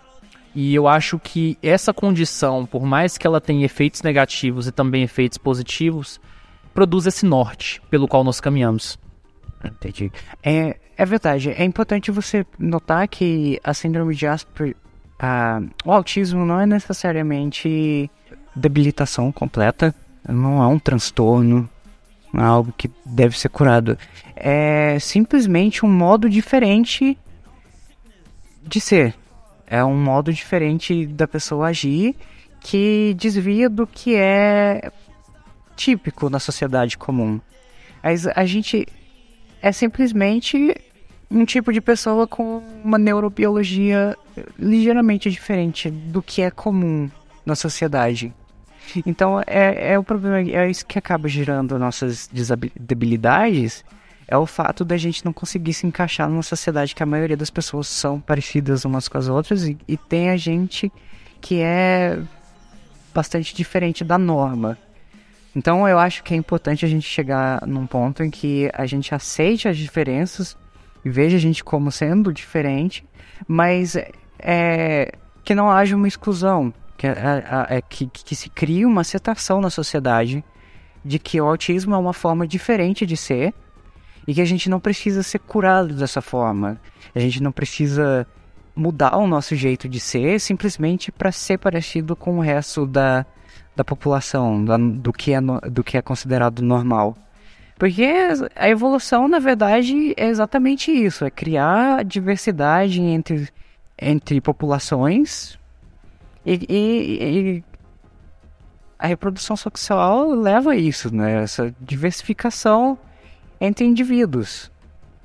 E 0.55 0.75
eu 0.75 0.89
acho 0.89 1.19
que 1.19 1.57
essa 1.63 1.93
condição, 1.95 2.67
por 2.67 2.85
mais 2.85 3.17
que 3.17 3.27
ela 3.27 3.41
tenha 3.41 3.65
efeitos 3.65 4.03
negativos 4.03 4.67
e 4.67 4.73
também 4.73 5.03
efeitos 5.03 5.39
positivos, 5.39 6.21
produz 6.75 7.07
esse 7.07 7.25
norte 7.25 7.81
pelo 7.89 8.09
qual 8.09 8.25
nós 8.25 8.41
caminhamos. 8.41 8.99
Entendi. 9.65 10.11
É, 10.43 10.77
é 11.01 11.07
verdade. 11.07 11.51
É 11.53 11.65
importante 11.65 12.11
você 12.11 12.45
notar 12.59 13.09
que 13.09 13.59
a 13.65 13.73
síndrome 13.73 14.15
de 14.15 14.27
Asperger, 14.27 14.77
o 15.83 15.91
autismo 15.91 16.45
não 16.45 16.61
é 16.61 16.67
necessariamente 16.67 18.11
debilitação 18.55 19.33
completa, 19.33 19.95
não 20.29 20.63
é 20.63 20.67
um 20.67 20.79
transtorno, 20.79 21.67
não 22.31 22.45
é 22.45 22.47
algo 22.47 22.75
que 22.77 22.91
deve 23.03 23.39
ser 23.39 23.49
curado. 23.49 23.97
É 24.37 24.99
simplesmente 25.01 25.87
um 25.87 25.89
modo 25.89 26.29
diferente 26.29 27.17
de 28.63 28.79
ser. 28.79 29.15
É 29.67 29.83
um 29.83 29.97
modo 29.97 30.31
diferente 30.31 31.07
da 31.07 31.27
pessoa 31.27 31.69
agir 31.69 32.15
que 32.61 33.15
desvia 33.17 33.71
do 33.71 33.87
que 33.87 34.17
é 34.17 34.93
típico 35.75 36.29
na 36.29 36.39
sociedade 36.39 36.99
comum. 36.99 37.41
Mas 38.03 38.27
a 38.27 38.45
gente 38.45 38.87
é 39.63 39.73
simplesmente 39.73 40.77
um 41.31 41.45
tipo 41.45 41.73
de 41.73 41.81
pessoa 41.81 42.27
com 42.27 42.63
uma 42.85 42.99
neurobiologia 42.99 44.17
ligeiramente 44.59 45.31
diferente 45.31 45.91
do 45.91 46.21
que 46.21 46.43
é 46.43 46.51
comum 46.51 47.11
na 47.47 47.55
sociedade. 47.55 48.35
Então 49.07 49.41
é, 49.47 49.93
é 49.93 49.99
o 49.99 50.03
problema, 50.03 50.41
é 50.41 50.69
isso 50.69 50.85
que 50.85 50.99
acaba 50.99 51.29
gerando 51.29 51.79
nossas 51.79 52.29
debilidades 52.79 53.85
é 54.31 54.37
o 54.37 54.47
fato 54.47 54.85
da 54.85 54.97
gente 54.97 55.25
não 55.25 55.33
conseguir 55.33 55.75
se 55.75 55.87
encaixar 55.87 56.29
numa 56.29 56.43
sociedade 56.43 56.95
que 56.95 57.03
a 57.03 57.07
maioria 57.07 57.37
das 57.37 57.51
pessoas 57.51 57.89
são 57.89 58.21
parecidas 58.21 58.85
umas 58.85 59.09
com 59.09 59.19
as 59.19 59.27
outras 59.27 59.65
e, 59.65 59.77
e 59.89 59.97
tem 59.97 60.31
a 60.31 60.37
gente 60.37 60.91
que 61.41 61.61
é 61.61 62.17
bastante 63.13 63.53
diferente 63.53 64.05
da 64.05 64.17
norma. 64.17 64.79
Então 65.55 65.89
eu 65.89 65.99
acho 65.99 66.23
que 66.23 66.33
é 66.33 66.37
importante 66.37 66.85
a 66.85 66.89
gente 66.89 67.09
chegar 67.09 67.67
num 67.67 67.89
ponto 67.89 68.23
em 68.23 68.31
que 68.31 68.71
a 68.73 68.87
gente 68.87 69.13
aceite 69.13 69.67
as 69.67 69.77
diferenças 69.77 70.57
e 71.05 71.11
veja 71.11 71.37
a 71.37 71.41
gente 71.41 71.65
como 71.65 71.91
sendo 71.91 72.33
diferente, 72.33 73.05
mas 73.47 73.97
é, 74.39 75.13
que 75.45 75.55
não 75.55 75.71
haja 75.71 75.97
uma 75.97 76.09
exclusão, 76.09 76.73
que, 76.97 77.07
é, 77.07 77.11
é, 77.11 77.77
é 77.79 77.83
que, 77.83 78.07
que 78.07 78.35
se 78.35 78.49
crie 78.51 78.85
uma 78.85 79.01
aceitação 79.01 79.61
na 79.61 79.71
sociedade 79.71 80.45
de 81.05 81.19
que 81.19 81.41
o 81.41 81.47
autismo 81.47 81.95
é 81.95 81.99
uma 81.99 82.13
forma 82.13 82.47
diferente 82.47 83.07
de 83.07 83.17
ser 83.17 83.55
e 84.27 84.35
que 84.35 84.41
a 84.41 84.45
gente 84.45 84.69
não 84.69 84.79
precisa 84.79 85.23
ser 85.23 85.39
curado 85.39 85.95
dessa 85.95 86.21
forma. 86.21 86.79
A 87.15 87.19
gente 87.19 87.43
não 87.43 87.51
precisa 87.51 88.27
mudar 88.77 89.17
o 89.17 89.27
nosso 89.27 89.57
jeito 89.57 89.89
de 89.89 89.99
ser 89.99 90.39
simplesmente 90.41 91.11
para 91.11 91.33
ser 91.33 91.59
parecido 91.59 92.15
com 92.15 92.39
o 92.39 92.41
resto 92.41 92.87
da, 92.87 93.27
da 93.75 93.85
população, 93.85 94.65
da, 94.65 94.77
do, 94.77 95.13
que 95.13 95.33
é, 95.33 95.41
do 95.71 95.83
que 95.83 95.97
é 95.97 96.03
considerado 96.03 96.63
normal. 96.63 97.17
Porque 97.81 98.07
a 98.57 98.69
evolução, 98.69 99.27
na 99.27 99.39
verdade, 99.39 100.13
é 100.15 100.27
exatamente 100.29 100.93
isso: 100.93 101.25
é 101.25 101.31
criar 101.31 102.05
diversidade 102.05 103.01
entre, 103.01 103.49
entre 103.99 104.39
populações 104.39 105.59
e, 106.45 106.61
e, 106.69 107.25
e 107.25 107.65
a 108.99 109.07
reprodução 109.07 109.57
sexual 109.57 110.29
leva 110.29 110.73
a 110.73 110.77
isso, 110.77 111.13
né? 111.15 111.43
Essa 111.43 111.75
diversificação 111.81 112.99
entre 113.59 113.87
indivíduos. 113.87 114.71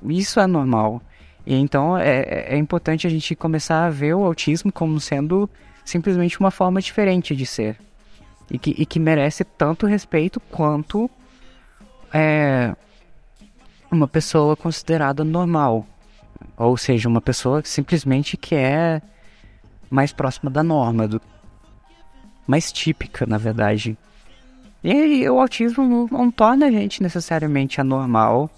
Isso 0.02 0.40
é 0.40 0.46
normal. 0.46 1.02
E 1.44 1.54
então 1.54 1.98
é, 1.98 2.54
é 2.54 2.56
importante 2.56 3.06
a 3.06 3.10
gente 3.10 3.36
começar 3.36 3.84
a 3.84 3.90
ver 3.90 4.14
o 4.14 4.24
autismo 4.24 4.72
como 4.72 4.98
sendo 4.98 5.48
simplesmente 5.84 6.40
uma 6.40 6.50
forma 6.50 6.80
diferente 6.80 7.36
de 7.36 7.44
ser. 7.44 7.76
E 8.50 8.58
que, 8.58 8.70
e 8.78 8.86
que 8.86 8.98
merece 8.98 9.44
tanto 9.44 9.84
respeito 9.84 10.40
quanto 10.40 11.10
é, 12.12 12.74
uma 13.90 14.08
pessoa 14.08 14.56
considerada 14.56 15.24
normal. 15.24 15.86
Ou 16.56 16.76
seja, 16.76 17.08
uma 17.08 17.20
pessoa 17.20 17.62
simplesmente 17.64 18.36
que 18.36 18.54
é 18.54 19.00
mais 19.90 20.12
próxima 20.12 20.50
da 20.50 20.62
norma, 20.62 21.06
do, 21.08 21.20
mais 22.46 22.72
típica, 22.72 23.26
na 23.26 23.38
verdade. 23.38 23.96
E 24.82 25.28
o 25.28 25.40
autismo 25.40 26.08
não 26.10 26.30
torna 26.30 26.66
a 26.66 26.70
gente 26.70 27.02
necessariamente 27.02 27.80
anormal. 27.80 28.50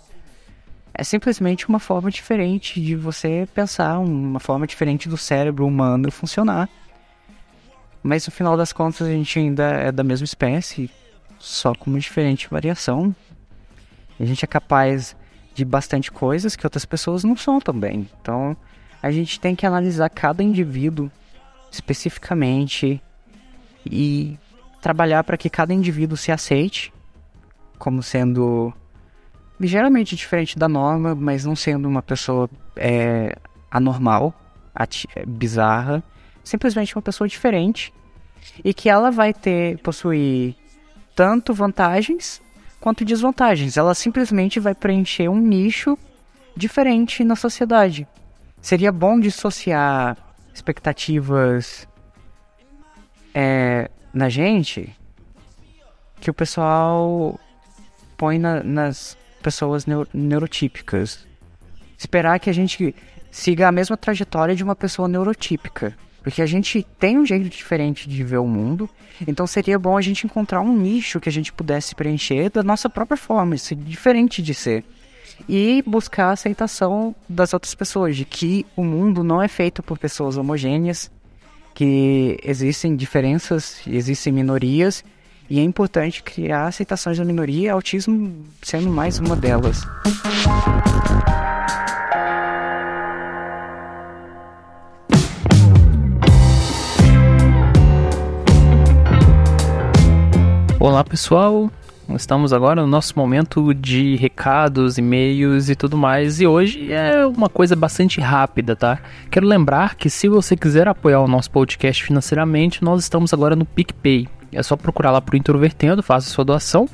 É 0.93 1.05
simplesmente 1.05 1.69
uma 1.69 1.79
forma 1.79 2.11
diferente 2.11 2.81
de 2.81 2.97
você 2.97 3.49
pensar, 3.55 3.99
uma 3.99 4.41
forma 4.41 4.67
diferente 4.67 5.09
do 5.09 5.17
cérebro 5.17 5.67
humano 5.67 6.11
funcionar. 6.11 6.69
Mas 8.03 8.27
no 8.27 8.33
final 8.33 8.57
das 8.57 8.73
contas 8.73 9.07
a 9.07 9.11
gente 9.11 9.39
ainda 9.39 9.65
é 9.65 9.93
da 9.93 10.05
mesma 10.05 10.25
espécie, 10.25 10.91
só 11.39 11.75
com 11.75 11.91
uma 11.91 12.01
diferente 12.01 12.49
variação. 12.51 13.15
A 14.19 14.25
gente 14.25 14.45
é 14.45 14.49
capaz 14.49 15.17
de 15.55 15.65
bastante 15.65 16.11
coisas 16.11 16.57
que 16.57 16.67
outras 16.67 16.85
pessoas 16.85 17.25
não 17.25 17.37
são 17.37 17.61
também. 17.61 18.09
Então 18.21 18.57
a 19.03 19.11
gente 19.11 19.41
tem 19.41 19.55
que 19.55 19.67
analisar 19.67 20.09
cada 20.09 20.43
indivíduo 20.43 21.11
especificamente 21.71 23.03
e 23.85 24.39
trabalhar 24.81 25.25
para 25.25 25.37
que 25.37 25.51
cada 25.51 25.73
indivíduo 25.73 26.17
se 26.17 26.33
aceite 26.33 26.93
como 27.79 28.03
sendo 28.03 28.73
ligeiramente 29.59 30.17
diferente 30.17 30.59
da 30.59 30.69
norma, 30.69 31.15
mas 31.15 31.45
não 31.45 31.57
sendo 31.57 31.89
uma 31.89 32.03
pessoa 32.03 32.49
é, 32.77 33.37
anormal, 33.71 34.35
é, 35.15 35.27
bizarra, 35.27 36.03
simplesmente 36.45 36.95
uma 36.97 37.03
pessoa 37.03 37.29
diferente 37.29 37.93
e 38.65 38.73
que 38.73 38.89
ela 38.89 39.11
vai 39.11 39.33
ter 39.33 39.79
possuir 39.79 40.55
tanto 41.15 41.53
vantagens 41.53 42.41
quanto 42.81 43.05
desvantagens. 43.05 43.77
Ela 43.77 43.95
simplesmente 43.95 44.61
vai 44.61 44.75
preencher 44.75 45.29
um 45.29 45.39
nicho 45.39 45.99
diferente 46.57 47.25
na 47.25 47.37
sociedade. 47.37 48.07
Seria 48.61 48.91
bom 48.91 49.19
dissociar 49.19 50.17
expectativas 50.53 51.87
é, 53.35 53.91
na 54.13 54.29
gente 54.29 54.95
que 56.21 56.31
o 56.31 56.35
pessoal 56.35 57.39
põe 58.17 58.39
na, 58.39 58.63
nas 58.63 59.17
pessoas 59.41 59.87
neuro, 59.87 60.09
neurotípicas. 60.13 61.27
Esperar 61.97 62.41
que 62.41 62.51
a 62.51 62.53
gente 62.53 62.95
siga 63.31 63.69
a 63.69 63.73
mesma 63.73 63.97
trajetória 63.97 64.55
de 64.55 64.65
uma 64.65 64.75
pessoa 64.75 65.07
neurotípica. 65.07 65.97
Porque 66.29 66.43
a 66.43 66.47
gente 66.47 66.87
tem 66.99 67.17
um 67.17 67.25
jeito 67.25 67.49
diferente 67.49 68.07
de 68.07 68.23
ver 68.23 68.37
o 68.37 68.47
mundo, 68.47 68.87
então 69.27 69.47
seria 69.47 69.79
bom 69.79 69.97
a 69.97 70.03
gente 70.03 70.27
encontrar 70.27 70.61
um 70.61 70.77
nicho 70.77 71.19
que 71.19 71.29
a 71.31 71.33
gente 71.33 71.51
pudesse 71.51 71.95
preencher 71.95 72.51
da 72.51 72.63
nossa 72.63 72.87
própria 72.91 73.17
forma, 73.17 73.57
ser 73.57 73.77
diferente 73.77 74.43
de 74.43 74.53
ser. 74.53 74.85
E 75.49 75.83
buscar 75.87 76.27
a 76.27 76.33
aceitação 76.33 77.17
das 77.27 77.55
outras 77.55 77.75
pessoas, 77.75 78.15
de 78.15 78.27
que 78.27 78.67
o 78.77 78.85
mundo 78.85 79.25
não 79.25 79.41
é 79.41 79.49
feito 79.49 79.83
por 79.83 79.97
pessoas 79.97 80.37
homogêneas, 80.37 81.11
que 81.75 82.37
existem 82.45 82.95
diferenças, 82.95 83.81
existem 83.87 84.31
minorias, 84.31 85.03
e 85.49 85.59
é 85.59 85.63
importante 85.63 86.23
criar 86.23 86.67
aceitações 86.67 87.17
da 87.17 87.25
minoria, 87.25 87.73
autismo 87.73 88.45
sendo 88.61 88.91
mais 88.91 89.19
uma 89.19 89.35
delas. 89.35 89.81
Olá 100.81 101.03
pessoal, 101.03 101.69
Estamos 102.15 102.53
agora 102.53 102.81
no 102.81 102.87
nosso 102.87 103.19
momento 103.19 103.75
de 103.75 104.15
recados, 104.15 104.97
e-mails 104.97 105.69
e 105.69 105.75
tudo 105.75 105.97
mais. 105.97 106.41
E 106.41 106.47
hoje 106.47 106.91
é 106.93 107.27
uma 107.27 107.49
coisa 107.49 107.77
bastante 107.77 108.21
rápida, 108.21 108.75
tá? 108.77 108.99
Quero 109.29 109.47
lembrar 109.47 109.97
que 109.97 110.09
se 110.09 110.29
você 110.29 110.57
quiser 110.57 110.87
apoiar 110.89 111.21
o 111.21 111.29
nosso 111.29 111.51
podcast 111.51 112.03
financeiramente, 112.03 112.83
nós 112.83 113.03
estamos 113.03 113.35
agora 113.35 113.55
no 113.55 113.67
PicPay. 113.67 114.27
É 114.53 114.63
só 114.63 114.75
procurar 114.77 115.11
lá 115.11 115.21
pro 115.21 115.37
Introvertendo, 115.37 116.03
faça 116.03 116.31
sua 116.31 116.45
doação. 116.45 116.89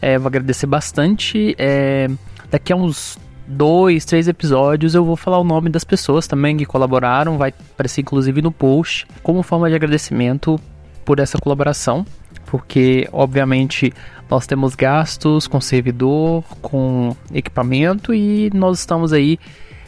É, 0.00 0.16
vou 0.16 0.28
agradecer 0.28 0.66
bastante. 0.66 1.54
É, 1.58 2.08
daqui 2.50 2.72
a 2.72 2.76
uns 2.76 3.18
dois, 3.46 4.04
três 4.04 4.28
episódios 4.28 4.94
eu 4.94 5.04
vou 5.04 5.16
falar 5.16 5.38
o 5.38 5.44
nome 5.44 5.68
das 5.68 5.84
pessoas 5.84 6.26
também 6.26 6.56
que 6.56 6.64
colaboraram. 6.64 7.36
Vai 7.36 7.52
aparecer 7.74 8.00
inclusive 8.00 8.40
no 8.40 8.52
post 8.52 9.06
como 9.22 9.42
forma 9.42 9.68
de 9.68 9.74
agradecimento 9.74 10.58
por 11.04 11.18
essa 11.18 11.36
colaboração. 11.36 12.06
Porque, 12.46 13.08
obviamente, 13.12 13.92
nós 14.30 14.46
temos 14.46 14.74
gastos 14.74 15.46
com 15.46 15.60
servidor, 15.60 16.44
com 16.60 17.16
equipamento 17.32 18.12
e 18.12 18.50
nós 18.54 18.78
estamos 18.78 19.12
aí 19.12 19.38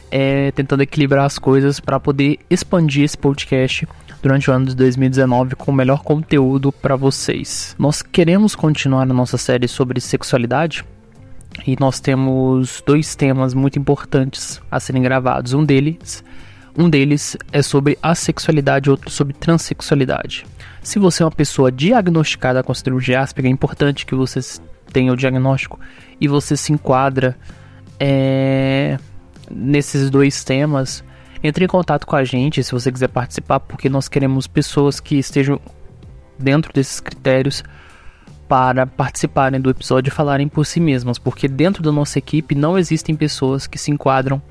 é, 0.09 0.51
tentando 0.51 0.83
equilibrar 0.83 1.25
as 1.25 1.39
coisas 1.39 1.79
para 1.79 1.99
poder 1.99 2.39
expandir 2.49 3.03
esse 3.03 3.17
podcast 3.17 3.87
durante 4.21 4.49
o 4.49 4.53
ano 4.53 4.67
de 4.67 4.75
2019 4.75 5.55
com 5.55 5.71
o 5.71 5.73
melhor 5.73 6.03
conteúdo 6.03 6.71
para 6.71 6.95
vocês. 6.95 7.75
Nós 7.79 8.01
queremos 8.01 8.55
continuar 8.55 9.03
a 9.03 9.05
nossa 9.05 9.37
série 9.37 9.67
sobre 9.67 9.99
sexualidade 9.99 10.83
e 11.65 11.75
nós 11.79 11.99
temos 11.99 12.83
dois 12.85 13.15
temas 13.15 13.53
muito 13.53 13.79
importantes 13.79 14.61
a 14.69 14.79
serem 14.79 15.01
gravados. 15.01 15.53
Um 15.53 15.63
deles, 15.63 16.23
Um 16.77 16.89
deles 16.89 17.35
é 17.51 17.61
sobre 17.61 17.97
assexualidade, 18.01 18.89
outro 18.89 19.09
sobre 19.09 19.33
transexualidade. 19.33 20.45
Se 20.81 20.97
você 20.97 21.21
é 21.21 21.25
uma 21.25 21.31
pessoa 21.31 21.71
diagnosticada 21.71 22.63
com 22.63 22.73
síndrome 22.73 23.15
Asperger, 23.15 23.49
é 23.49 23.53
importante 23.53 24.05
que 24.05 24.15
você 24.15 24.39
tenha 24.91 25.13
o 25.13 25.15
diagnóstico 25.15 25.79
e 26.19 26.27
você 26.27 26.57
se 26.57 26.73
enquadra 26.73 27.37
é, 27.99 28.97
nesses 29.49 30.09
dois 30.09 30.43
temas. 30.43 31.03
Entre 31.43 31.65
em 31.65 31.67
contato 31.67 32.05
com 32.05 32.15
a 32.15 32.23
gente 32.23 32.63
se 32.63 32.71
você 32.71 32.91
quiser 32.91 33.09
participar, 33.09 33.59
porque 33.59 33.89
nós 33.89 34.07
queremos 34.07 34.47
pessoas 34.47 34.99
que 34.99 35.17
estejam 35.17 35.59
dentro 36.37 36.73
desses 36.73 36.99
critérios 36.99 37.63
para 38.47 38.85
participarem 38.85 39.61
do 39.61 39.69
episódio 39.69 40.09
e 40.09 40.13
falarem 40.13 40.47
por 40.47 40.65
si 40.65 40.79
mesmas, 40.79 41.17
porque 41.17 41.47
dentro 41.47 41.81
da 41.81 41.91
nossa 41.91 42.19
equipe 42.19 42.53
não 42.53 42.77
existem 42.77 43.15
pessoas 43.15 43.65
que 43.65 43.77
se 43.77 43.91
enquadram 43.91 44.41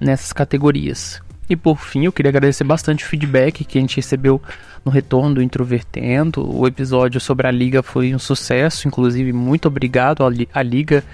nessas 0.00 0.32
categorias. 0.32 1.20
E 1.48 1.54
por 1.54 1.78
fim, 1.78 2.04
eu 2.04 2.12
queria 2.12 2.30
agradecer 2.30 2.64
bastante 2.64 3.04
o 3.04 3.06
feedback 3.06 3.64
que 3.64 3.78
a 3.78 3.80
gente 3.80 3.96
recebeu 3.96 4.42
no 4.84 4.90
retorno 4.90 5.36
do 5.36 5.42
Introvertendo. 5.42 6.48
O 6.48 6.66
episódio 6.66 7.20
sobre 7.20 7.46
a 7.46 7.50
Liga 7.50 7.82
foi 7.82 8.14
um 8.14 8.18
sucesso, 8.18 8.88
inclusive 8.88 9.32
muito 9.32 9.68
obrigado 9.68 10.24
à 10.52 10.62
Liga 10.62 11.04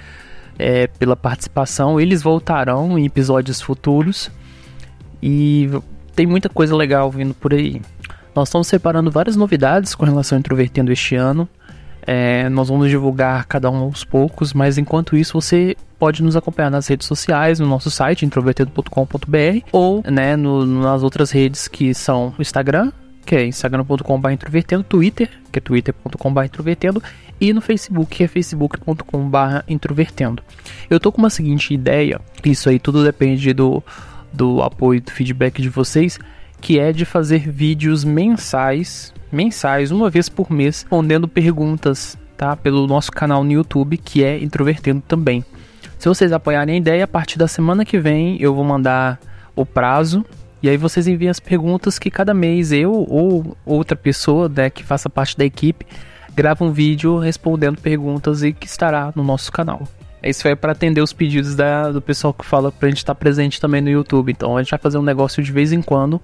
é, 0.59 0.87
pela 0.87 1.17
participação. 1.17 2.01
Eles 2.01 2.23
voltarão 2.23 2.99
em 2.99 3.05
episódios 3.05 3.61
futuros 3.61 4.31
e 5.23 5.69
tem 6.15 6.27
muita 6.27 6.49
coisa 6.49 6.75
legal 6.75 7.11
vindo 7.11 7.35
por 7.35 7.53
aí. 7.53 7.83
Nós 8.35 8.49
estamos 8.49 8.67
separando 8.67 9.11
várias 9.11 9.37
novidades 9.37 9.95
com 9.95 10.07
relação 10.07 10.37
ao 10.37 10.41
Introvertendo 10.41 10.91
este 10.91 11.15
ano. 11.15 11.49
É, 12.07 12.49
nós 12.49 12.69
vamos 12.69 12.89
divulgar 12.89 13.45
cada 13.47 13.71
um 13.71 13.77
aos 13.77 14.03
poucos, 14.03 14.53
mas 14.53 14.79
enquanto 14.79 15.17
isso 15.17 15.41
você 15.41 15.77
pode 16.03 16.21
nos 16.21 16.35
acompanhar 16.35 16.69
nas 16.69 16.89
redes 16.89 17.07
sociais, 17.07 17.61
no 17.61 17.67
nosso 17.69 17.89
site 17.89 18.27
introvertido.com.br 18.27 19.67
ou 19.71 20.03
né, 20.11 20.35
no, 20.35 20.67
nas 20.67 21.01
outras 21.05 21.31
redes 21.31 21.69
que 21.69 21.95
são 21.95 22.35
o 22.37 22.43
Instagram, 22.43 22.91
que 23.25 23.37
é 23.37 23.47
instagram.com.br 23.47 24.31
introvertendo, 24.33 24.83
Twitter, 24.83 25.31
que 25.53 25.61
é 25.61 25.63
twitter.com.br 25.63 26.45
introvertendo 26.45 27.01
e 27.41 27.53
no 27.53 27.61
Facebook, 27.61 28.17
que 28.17 28.25
é 28.25 28.27
facebook.com.br 28.27 29.39
introvertendo. 29.69 30.43
Eu 30.91 30.99
tô 30.99 31.13
com 31.13 31.19
uma 31.19 31.31
seguinte 31.31 31.73
ideia, 31.73 32.21
isso 32.45 32.69
aí 32.69 32.81
tudo 32.81 33.05
depende 33.05 33.53
do, 33.53 33.81
do 34.33 34.61
apoio, 34.61 35.01
do 35.01 35.13
feedback 35.13 35.63
de 35.63 35.69
vocês, 35.69 36.19
que 36.61 36.81
é 36.81 36.93
de 36.93 37.05
fazer 37.05 37.49
vídeos 37.49 38.03
mensais, 38.03 39.15
mensais, 39.31 39.93
uma 39.93 40.11
vez 40.11 40.29
por 40.29 40.51
mês, 40.51 40.83
respondendo 40.83 41.29
perguntas, 41.29 42.19
tá? 42.37 42.57
Pelo 42.57 42.89
nosso 42.89 43.13
canal 43.13 43.45
no 43.45 43.53
YouTube, 43.53 43.97
que 43.99 44.25
é 44.25 44.43
Introvertendo 44.43 45.01
também. 45.07 45.45
Se 46.03 46.09
vocês 46.09 46.33
apoiarem 46.33 46.75
a 46.75 46.79
ideia, 46.79 47.05
a 47.05 47.07
partir 47.07 47.39
da 47.39 47.47
semana 47.47 47.85
que 47.85 47.97
vem 47.97 48.37
eu 48.43 48.53
vou 48.53 48.65
mandar 48.65 49.21
o 49.55 49.65
prazo 49.65 50.27
e 50.61 50.69
aí 50.69 50.77
vocês 50.77 51.07
enviam 51.07 51.31
as 51.31 51.39
perguntas 51.39 51.97
que 51.97 52.11
cada 52.11 52.35
mês 52.35 52.73
eu 52.73 52.91
ou 53.09 53.57
outra 53.65 53.97
pessoa 53.97 54.49
né, 54.49 54.69
que 54.69 54.83
faça 54.83 55.09
parte 55.09 55.39
da 55.39 55.45
equipe 55.45 55.87
grava 56.35 56.65
um 56.65 56.73
vídeo 56.73 57.19
respondendo 57.19 57.81
perguntas 57.81 58.43
e 58.43 58.53
que 58.53 58.67
estará 58.67 59.13
no 59.15 59.23
nosso 59.23 59.53
canal. 59.53 59.87
Isso 60.21 60.49
é 60.49 60.57
para 60.57 60.73
atender 60.73 61.01
os 61.01 61.13
pedidos 61.13 61.55
da, 61.55 61.93
do 61.93 62.03
pessoal 62.03 62.35
que 62.35 62.45
fala 62.45 62.73
pra 62.73 62.89
gente 62.89 62.99
estar 62.99 63.15
presente 63.15 63.61
também 63.61 63.81
no 63.81 63.89
YouTube. 63.89 64.33
Então 64.33 64.57
a 64.57 64.61
gente 64.61 64.73
vai 64.73 64.81
fazer 64.81 64.99
um 64.99 65.03
negócio 65.03 65.41
de 65.41 65.53
vez 65.53 65.73
em 65.73 65.81
quando, 65.81 66.21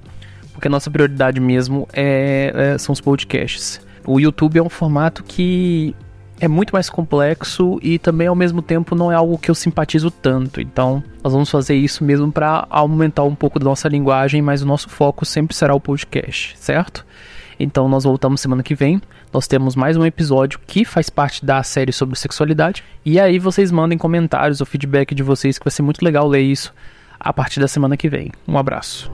porque 0.52 0.66
a 0.66 0.70
nossa 0.72 0.90
prioridade 0.90 1.38
mesmo 1.38 1.86
é, 1.92 2.52
é, 2.52 2.78
são 2.78 2.92
os 2.92 3.00
podcasts. 3.00 3.80
O 4.04 4.18
YouTube 4.18 4.58
é 4.58 4.62
um 4.62 4.68
formato 4.68 5.22
que 5.22 5.94
é 6.40 6.48
muito 6.48 6.72
mais 6.72 6.88
complexo 6.88 7.78
e 7.82 7.98
também 7.98 8.26
ao 8.26 8.34
mesmo 8.34 8.62
tempo 8.62 8.94
não 8.94 9.10
é 9.10 9.14
algo 9.14 9.38
que 9.38 9.50
eu 9.50 9.54
simpatizo 9.54 10.10
tanto. 10.10 10.60
Então, 10.60 11.02
nós 11.22 11.32
vamos 11.32 11.50
fazer 11.50 11.74
isso 11.74 12.04
mesmo 12.04 12.30
para 12.30 12.66
aumentar 12.70 13.24
um 13.24 13.34
pouco 13.34 13.58
da 13.58 13.64
nossa 13.64 13.88
linguagem, 13.88 14.40
mas 14.40 14.62
o 14.62 14.66
nosso 14.66 14.88
foco 14.88 15.24
sempre 15.24 15.54
será 15.54 15.74
o 15.74 15.80
podcast, 15.80 16.56
certo? 16.58 17.04
Então, 17.58 17.88
nós 17.88 18.04
voltamos 18.04 18.40
semana 18.40 18.62
que 18.62 18.74
vem. 18.74 19.02
Nós 19.32 19.48
temos 19.48 19.74
mais 19.74 19.96
um 19.96 20.06
episódio 20.06 20.60
que 20.66 20.84
faz 20.84 21.10
parte 21.10 21.44
da 21.44 21.62
série 21.62 21.92
sobre 21.92 22.16
sexualidade. 22.18 22.84
E 23.04 23.18
aí 23.18 23.38
vocês 23.38 23.72
mandem 23.72 23.98
comentários 23.98 24.60
ou 24.60 24.66
feedback 24.66 25.14
de 25.14 25.22
vocês 25.22 25.58
que 25.58 25.64
vai 25.64 25.72
ser 25.72 25.82
muito 25.82 26.04
legal 26.04 26.28
ler 26.28 26.42
isso 26.42 26.72
a 27.18 27.32
partir 27.32 27.58
da 27.58 27.66
semana 27.66 27.96
que 27.96 28.08
vem. 28.08 28.30
Um 28.46 28.56
abraço. 28.56 29.10